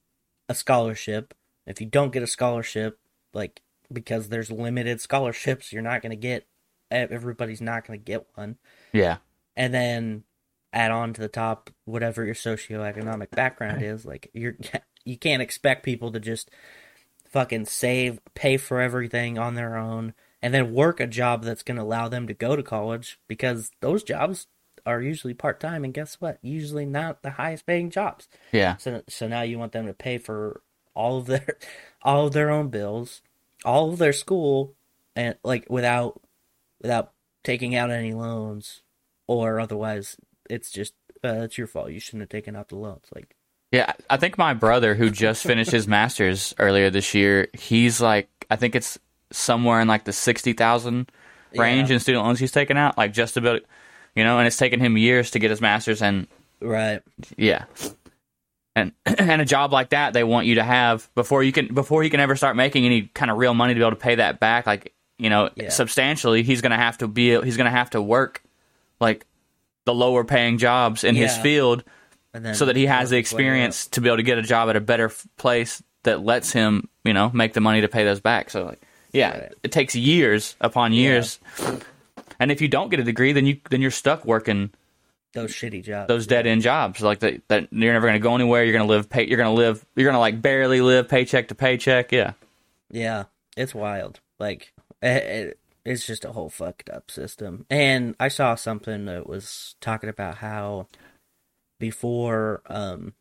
[0.49, 1.35] a scholarship.
[1.67, 2.99] If you don't get a scholarship,
[3.35, 3.61] like
[3.93, 6.47] because there's limited scholarships, you're not going to get.
[6.91, 8.59] Everybody's not going to get one
[8.93, 9.17] yeah,
[9.57, 10.25] and then
[10.73, 14.57] add on to the top whatever your socioeconomic background is like you're
[15.05, 16.51] you can't expect people to just
[17.29, 21.77] fucking save pay for everything on their own and then work a job that's going
[21.77, 24.49] to allow them to go to college because those jobs
[24.85, 26.39] are usually part-time and guess what?
[26.43, 28.29] Usually not the highest paying jobs.
[28.51, 30.63] Yeah, so so now you want them to pay for
[30.95, 31.57] all of their
[32.03, 33.23] all of their own bills,
[33.65, 34.75] all of their school,
[35.15, 36.21] and like without
[36.81, 37.13] without
[37.45, 38.83] taking out any loans
[39.27, 40.17] or otherwise
[40.53, 40.95] it's just
[41.25, 41.91] uh, it's your fault.
[41.91, 43.05] You shouldn't have taken out the loans.
[43.15, 43.35] Like
[43.71, 43.93] yeah.
[44.11, 48.57] I think my brother, who just finished his master's earlier this year, he's like, I
[48.57, 48.99] think it's
[49.31, 51.11] somewhere in like the sixty thousand
[51.57, 51.95] range Yeah.
[51.95, 53.63] in student loans he's taken out, like just about,
[54.15, 56.27] you know, and it's taken him years to get his master's, and
[56.61, 57.01] right,
[57.37, 57.65] Yeah.
[58.75, 62.03] And and a job like that they want you to have before you can before
[62.03, 64.15] he can ever start making any kind of real money to be able to pay
[64.17, 65.69] that back like you know Yeah.
[65.69, 68.43] substantially he's to have to be he's going to have to work
[68.99, 69.27] like
[69.85, 71.85] the lower paying jobs in his field
[72.55, 73.21] so that he has the his way up.
[73.21, 76.53] experience to be able to get a job at a better f- place that lets
[76.53, 78.81] him you know make the money to pay those back so like
[79.13, 79.53] yeah Right.
[79.63, 81.39] it takes years upon years
[82.41, 84.71] and if you don't get a degree then you then you're stuck working
[85.35, 86.09] Those shitty jobs.
[86.09, 88.87] those dead end jobs like that that you're never going to go anywhere you're going
[88.87, 91.55] to live pay, you're going to live you're going to like barely live paycheck to
[91.55, 92.33] paycheck yeah
[92.91, 93.25] Yeah,
[93.57, 94.21] it's wild.
[94.39, 94.73] Like
[95.03, 97.67] it, it, it's just a whole fucked up system.
[97.69, 100.87] And I saw something that was talking about how
[101.81, 103.15] before um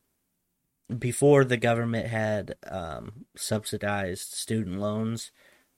[0.98, 5.32] before the government had um subsidized student loans,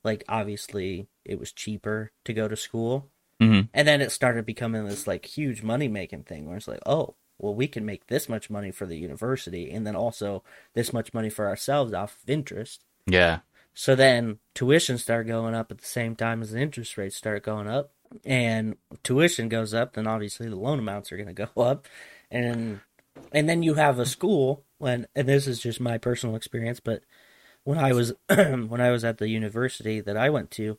[0.03, 3.09] like obviously it was cheaper to go to school.
[3.41, 3.69] Mhm.
[3.73, 7.15] And then it started becoming this like huge money making thing where it's like, oh,
[7.37, 11.13] well we can make this much money for the university and then also this much
[11.13, 12.83] money for ourselves off of interest.
[13.07, 13.39] yeah
[13.73, 17.43] So then tuition started going up at the same time as the interest rates start
[17.43, 17.91] going up.
[18.25, 21.87] And tuition goes up, then obviously the loan amounts are going to go up.
[22.29, 22.81] And
[23.31, 27.03] and then you have a school when and this is just my personal experience, but
[27.63, 30.77] when I was when I was at the university that I went to,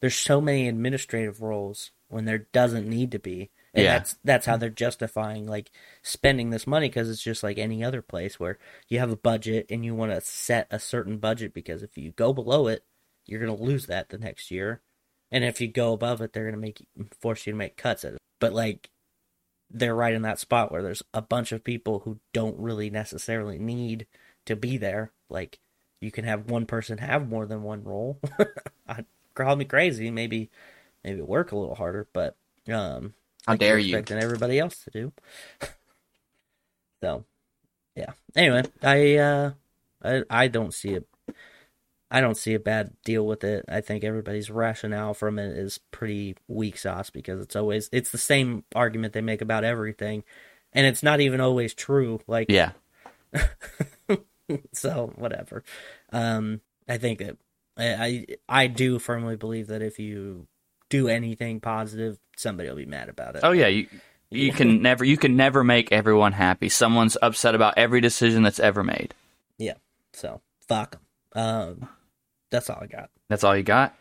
[0.00, 3.50] there's so many administrative roles when there doesn't need to be.
[3.74, 3.94] And Yeah.
[3.98, 5.70] that's that's how they're justifying like
[6.02, 8.58] spending this money because it's just like any other place where
[8.88, 12.10] you have a budget and you want to set a certain budget because if you
[12.12, 12.84] go below it,
[13.26, 14.82] you're going to lose that the next year.
[15.30, 16.86] And if you go above it, they're going to make
[17.20, 18.18] force you to make cuts at it.
[18.40, 18.90] But like
[19.70, 23.58] they're right in that spot where there's a bunch of people who don't really necessarily
[23.58, 24.06] need
[24.44, 25.12] to be there.
[25.30, 25.58] Like
[26.00, 28.20] you can have one person have more than one role.
[28.88, 30.50] I call me crazy, maybe
[31.02, 32.36] maybe work a little harder, but
[32.70, 33.14] um
[33.46, 35.12] How like dare you're expecting everybody else to do.
[37.02, 37.24] so
[37.96, 38.12] yeah.
[38.36, 39.50] Anyway, I uh
[40.02, 41.06] I I don't see it
[42.12, 43.64] I don't see a bad deal with it.
[43.68, 48.18] I think everybody's rationale from it is pretty weak sauce because it's always it's the
[48.18, 50.22] same argument they make about everything
[50.74, 52.20] and it's not even always true.
[52.26, 52.72] Like yeah
[54.74, 55.64] so whatever.
[56.12, 57.38] Um I think that
[57.78, 60.46] I, I I do firmly believe that if you
[60.92, 63.40] do anything positive, somebody will be mad about it.
[63.44, 63.86] oh yeah you
[64.30, 68.60] you can never you can never make everyone happy someone's upset about every decision that's
[68.60, 69.14] ever made
[69.58, 69.74] Yeah.
[70.12, 70.98] So fuck
[71.34, 71.40] 'em.
[71.42, 71.88] Um,
[72.50, 73.10] That's all I got.
[73.28, 73.94] That's all you got.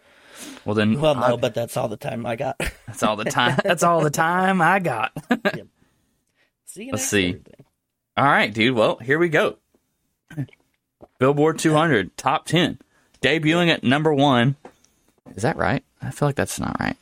[0.66, 2.58] Well then, Well, no, I- but that's all the time I got.
[2.88, 3.58] that's all the time.
[3.64, 5.12] That's all the time I got.
[6.66, 7.34] see you Let's see.
[7.34, 7.66] Thursday.
[8.18, 8.76] All right, dude.
[8.76, 9.58] Well, here we go.
[11.20, 12.80] Billboard 200 top 10,
[13.22, 14.56] debuting at number one.
[15.36, 15.84] Is that right?
[16.02, 16.98] I feel like that's not right.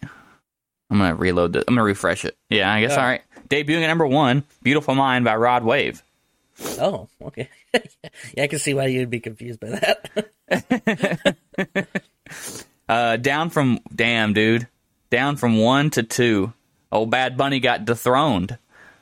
[0.92, 1.64] I'm gonna reload this.
[1.68, 2.38] I'm gonna refresh it.
[2.50, 2.92] Yeah, I guess.
[2.92, 2.98] Yeah.
[3.02, 3.22] All right.
[3.50, 6.04] Debuting at number one, "Beautiful Mind" by Rod Wave.
[6.80, 7.50] Oh, okay.
[8.36, 9.70] yeah, I can see why you'd be confused by
[10.50, 11.08] that.
[12.88, 14.68] Uh, down from damn, dude.
[15.12, 16.54] Down from one to two.
[16.92, 18.58] Old Bad Bunny got dethroned.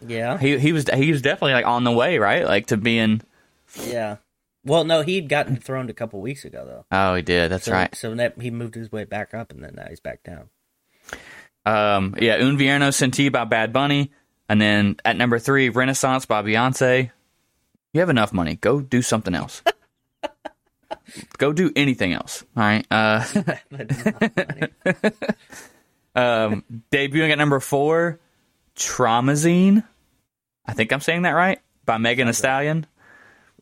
[0.06, 2.45] yeah, He he was he was definitely like on the way, right?
[2.45, 3.22] Like to being.
[3.86, 4.18] yeah.
[4.68, 6.86] Well, no, he'd gotten thrown a couple weeks ago though.
[6.91, 7.51] Oh, he did.
[7.51, 7.93] That's So, right.
[7.95, 10.49] So that he moved his way back up, and then now he's back down.
[11.65, 14.11] Um, yeah, Un Verano Sin Ti by Bad Bunny,
[14.49, 17.11] and then at number three, Renaissance by Beyonce.
[17.93, 18.55] You have enough money.
[18.55, 19.61] Go do something else.
[21.38, 22.43] Go do anything else.
[22.55, 22.86] All right.
[22.91, 23.24] Uh,
[26.15, 28.20] um, debuting at number four,
[28.76, 29.84] Traumazine.
[30.65, 31.59] I think I'm saying that right.
[31.86, 32.86] By Megan Thee Stallion.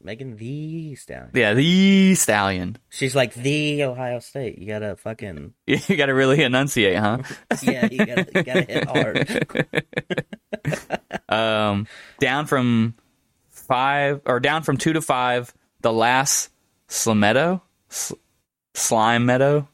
[0.06, 1.32] Megan the Stallion.
[1.34, 2.78] Yeah, the Stallion.
[2.90, 4.58] She's like the Ohio State.
[4.60, 7.18] You gotta fucking You got to really enunciate, huh?
[7.64, 7.88] yeah.
[7.92, 10.26] You gotta, you gotta hit hard.
[11.28, 11.88] Um,
[12.20, 12.94] down from
[13.50, 15.54] five or down from two to five.
[15.82, 16.50] The last
[16.88, 18.14] Slimedo, S-
[18.76, 19.68] Slime Meadow.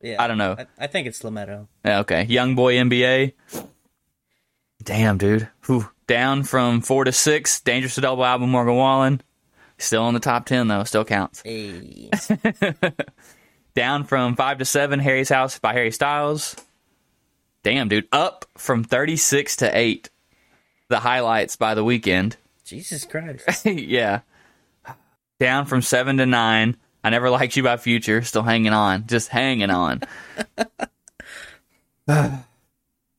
[0.00, 0.54] Yeah, I don't know.
[0.58, 1.66] I, I think it's Lametto.
[1.84, 3.32] Yeah, Okay, Young Boy NBA.
[4.82, 5.48] Damn, dude.
[5.66, 5.88] Whew.
[6.06, 7.60] Down from four to six.
[7.60, 8.50] Dangerous to Double album.
[8.50, 9.20] Morgan Wallen.
[9.78, 10.84] Still in the top ten though.
[10.84, 11.42] Still counts.
[11.42, 12.10] Hey,
[13.74, 15.00] Down from five to seven.
[15.00, 16.56] Harry's House by Harry Styles.
[17.62, 18.08] Damn, dude.
[18.10, 20.08] Up from thirty six to eight.
[20.88, 22.36] The highlights by the Weeknd.
[22.64, 23.66] Jesus Christ.
[23.66, 24.20] yeah.
[25.38, 26.76] Down from seven to nine.
[27.04, 28.22] I never liked you by Future.
[28.22, 29.06] Still hanging on.
[29.06, 30.02] Just hanging on.
[32.08, 32.44] and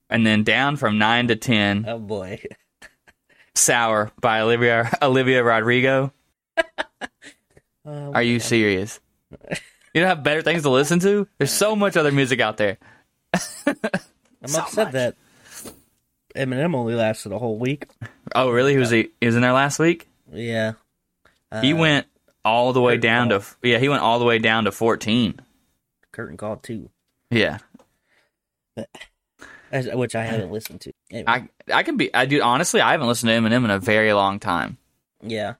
[0.10, 1.86] then down from nine to ten.
[1.88, 2.42] Oh boy.
[3.54, 6.12] Sour by Olivia Olivia Rodrigo.
[7.86, 9.00] Oh, Are you serious?
[9.94, 11.28] You don't have better things to listen to?
[11.40, 12.78] There's so much other music out there.
[13.66, 15.16] I'm upset that
[16.36, 17.88] Eminem only lasted a whole week.
[18.36, 18.74] Oh, really?
[18.74, 20.08] He was he was in there last week.
[20.32, 20.74] Yeah.
[21.52, 22.06] Uh, He went
[22.46, 23.40] all the way Curtain down call.
[23.40, 23.80] to yeah.
[23.80, 25.40] He went all the way down to 14.
[26.12, 26.92] curtain call too,
[27.32, 27.58] Yeah.
[29.72, 30.92] as- which I haven't listened to.
[31.10, 33.80] Anyway, I I can be I do honestly I haven't listened to Eminem in a
[33.80, 34.78] very long time.
[35.24, 35.56] yeah,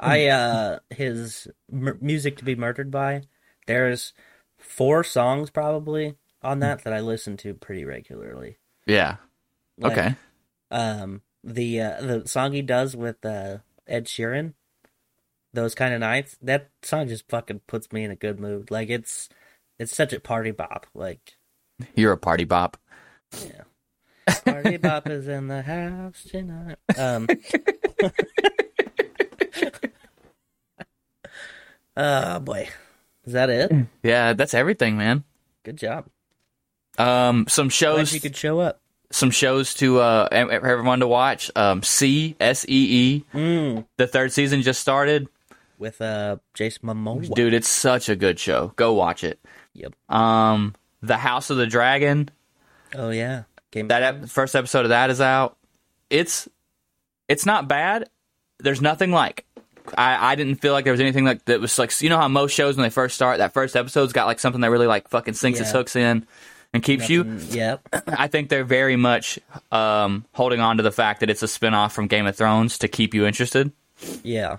[0.00, 3.22] I uh his m- music to be murdered by.
[3.66, 4.12] There's
[4.58, 8.58] four songs probably on that that I listen to pretty regularly.
[8.86, 9.16] Yeah.
[9.78, 10.14] Like, okay.
[10.70, 14.54] Um, the uh, the song he does with uh, Ed Sheeran,
[15.52, 16.36] those kind of nights.
[16.40, 18.70] That song just fucking puts me in a good mood.
[18.70, 19.28] Like it's
[19.78, 20.86] it's such a party bop.
[20.94, 21.36] Like
[21.94, 22.76] You're a party bop.
[23.44, 23.62] Yeah.
[24.44, 26.78] Party bop is in the house tonight.
[26.96, 27.28] Um.
[31.96, 32.68] Oh boy,
[33.24, 33.70] is that it?
[34.02, 35.24] Yeah, that's everything, man.
[35.64, 36.06] Good job.
[36.98, 38.80] Um, some Glad shows, you could show up.
[39.10, 41.50] some shows to uh ev- everyone to watch.
[41.56, 43.24] Um, C S E E.
[43.34, 43.86] Mm.
[43.96, 45.28] The third season just started.
[45.78, 47.32] With uh Jason Momoa.
[47.34, 48.72] Dude, it's such a good show.
[48.76, 49.40] Go watch it.
[49.74, 49.94] Yep.
[50.10, 52.28] Um, The House of the Dragon.
[52.94, 53.44] Oh yeah.
[53.70, 55.56] Game That ep- first episode of that is out.
[56.10, 56.48] It's
[57.28, 58.08] it's not bad.
[58.58, 59.44] There's nothing like.
[59.96, 62.28] I, I didn't feel like there was anything like that was like you know how
[62.28, 65.08] most shows when they first start that first episode's got like something that really like
[65.08, 66.26] fucking sinks its hooks in
[66.74, 67.24] and keeps you.
[67.24, 67.88] Mm, Yep.
[68.18, 69.38] I think they're very much
[69.70, 72.88] um, holding on to the fact that it's a spin-off from Game of Thrones to
[72.88, 73.72] keep you interested.
[74.22, 74.58] Yeah.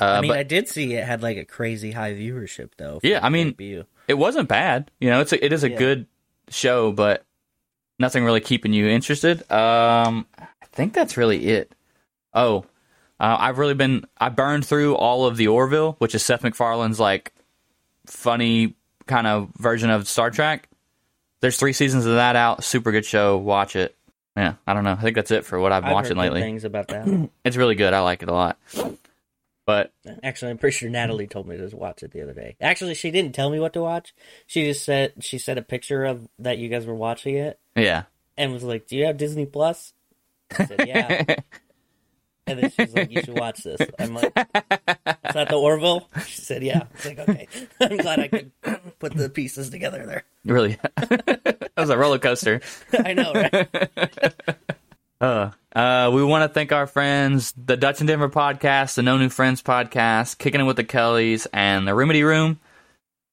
[0.00, 3.00] Uh, I mean, but I did see it had like a crazy high viewership though.
[3.02, 3.84] Yeah, I mean- debut.
[4.08, 4.90] it wasn't bad.
[5.00, 5.76] You know, it's a, it is a Yeah.
[5.78, 6.06] good
[6.48, 7.24] show, but
[7.98, 9.40] nothing really keeping you interested.
[9.50, 11.72] Um, I think that's really it.
[12.34, 12.64] Oh,
[13.18, 17.00] uh, I've really been I burned through all of the Orville, which is Seth MacFarlane's
[17.00, 17.32] like
[18.06, 18.74] funny
[19.06, 20.68] kind of version of Star Trek.
[21.40, 22.64] There's three seasons of that out.
[22.64, 23.36] Super good show.
[23.36, 23.94] Watch it.
[24.36, 24.92] Yeah, I don't know.
[24.92, 26.40] I think that's it for what I've been I've watching lately.
[26.40, 27.30] Things about that.
[27.44, 27.94] It's really good.
[27.94, 28.58] I like it a lot.
[29.64, 29.92] But
[30.22, 32.56] Actually, I'm pretty sure Natalie told me to watch it the other day.
[32.60, 34.14] Actually, she didn't tell me what to watch.
[34.46, 38.04] She just said she sent a picture of that you guys were watching it yeah,
[38.36, 39.92] and was like, "Do you have Disney Plus?"
[40.56, 41.36] I said, "Yeah."
[42.46, 46.40] and then she's like, "You should watch this." I'm like, "Is that the Orville?" She
[46.40, 47.48] said, "Yeah." I was like, "Okay."
[47.80, 48.52] I'm glad I could
[48.98, 50.24] put the pieces together there.
[50.44, 50.78] really.
[50.96, 52.60] that was a roller coaster.
[52.92, 53.68] I know, right?
[55.20, 59.16] Uh, uh, we want to thank our friends, the Dutch and Denver podcast, the No
[59.16, 62.60] New Friends podcast, Kicking It with the Kellys, and the Remedy Room.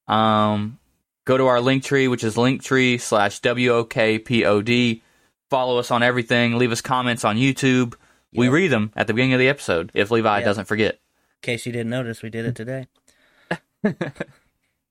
[0.07, 0.80] Um,
[1.26, 5.01] go to our link tree, which is linktree slash WOKPOD.
[5.49, 6.57] Follow us on everything.
[6.57, 7.95] Leave us comments on YouTube.
[8.34, 8.54] We Yep.
[8.54, 10.46] read them at the beginning of the episode if Levi Yep.
[10.46, 10.94] doesn't forget.
[10.96, 11.00] In
[11.42, 12.88] case you didn't notice, we did it today.
[13.84, 13.96] In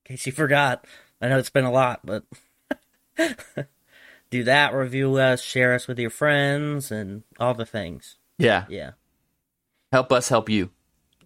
[0.05, 0.85] case you forgot.
[1.21, 2.25] I know it's been a lot, but
[4.31, 8.17] do that, review us, share us with your friends, and all the things.
[8.39, 8.65] Yeah.
[8.69, 8.93] Yeah.
[9.93, 10.71] Help us help you.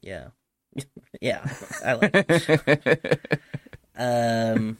[0.02, 0.28] Yeah.
[1.20, 1.46] yeah.
[1.84, 3.30] I like it.
[3.98, 4.76] Um,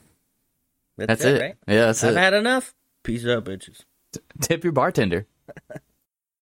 [0.99, 1.41] that's, That's it, it.
[1.41, 1.55] right?
[1.67, 2.19] Yeah, that's I've it.
[2.19, 2.75] had enough.
[3.03, 3.81] Peace out, bitches.
[4.41, 5.27] Tip your bartender.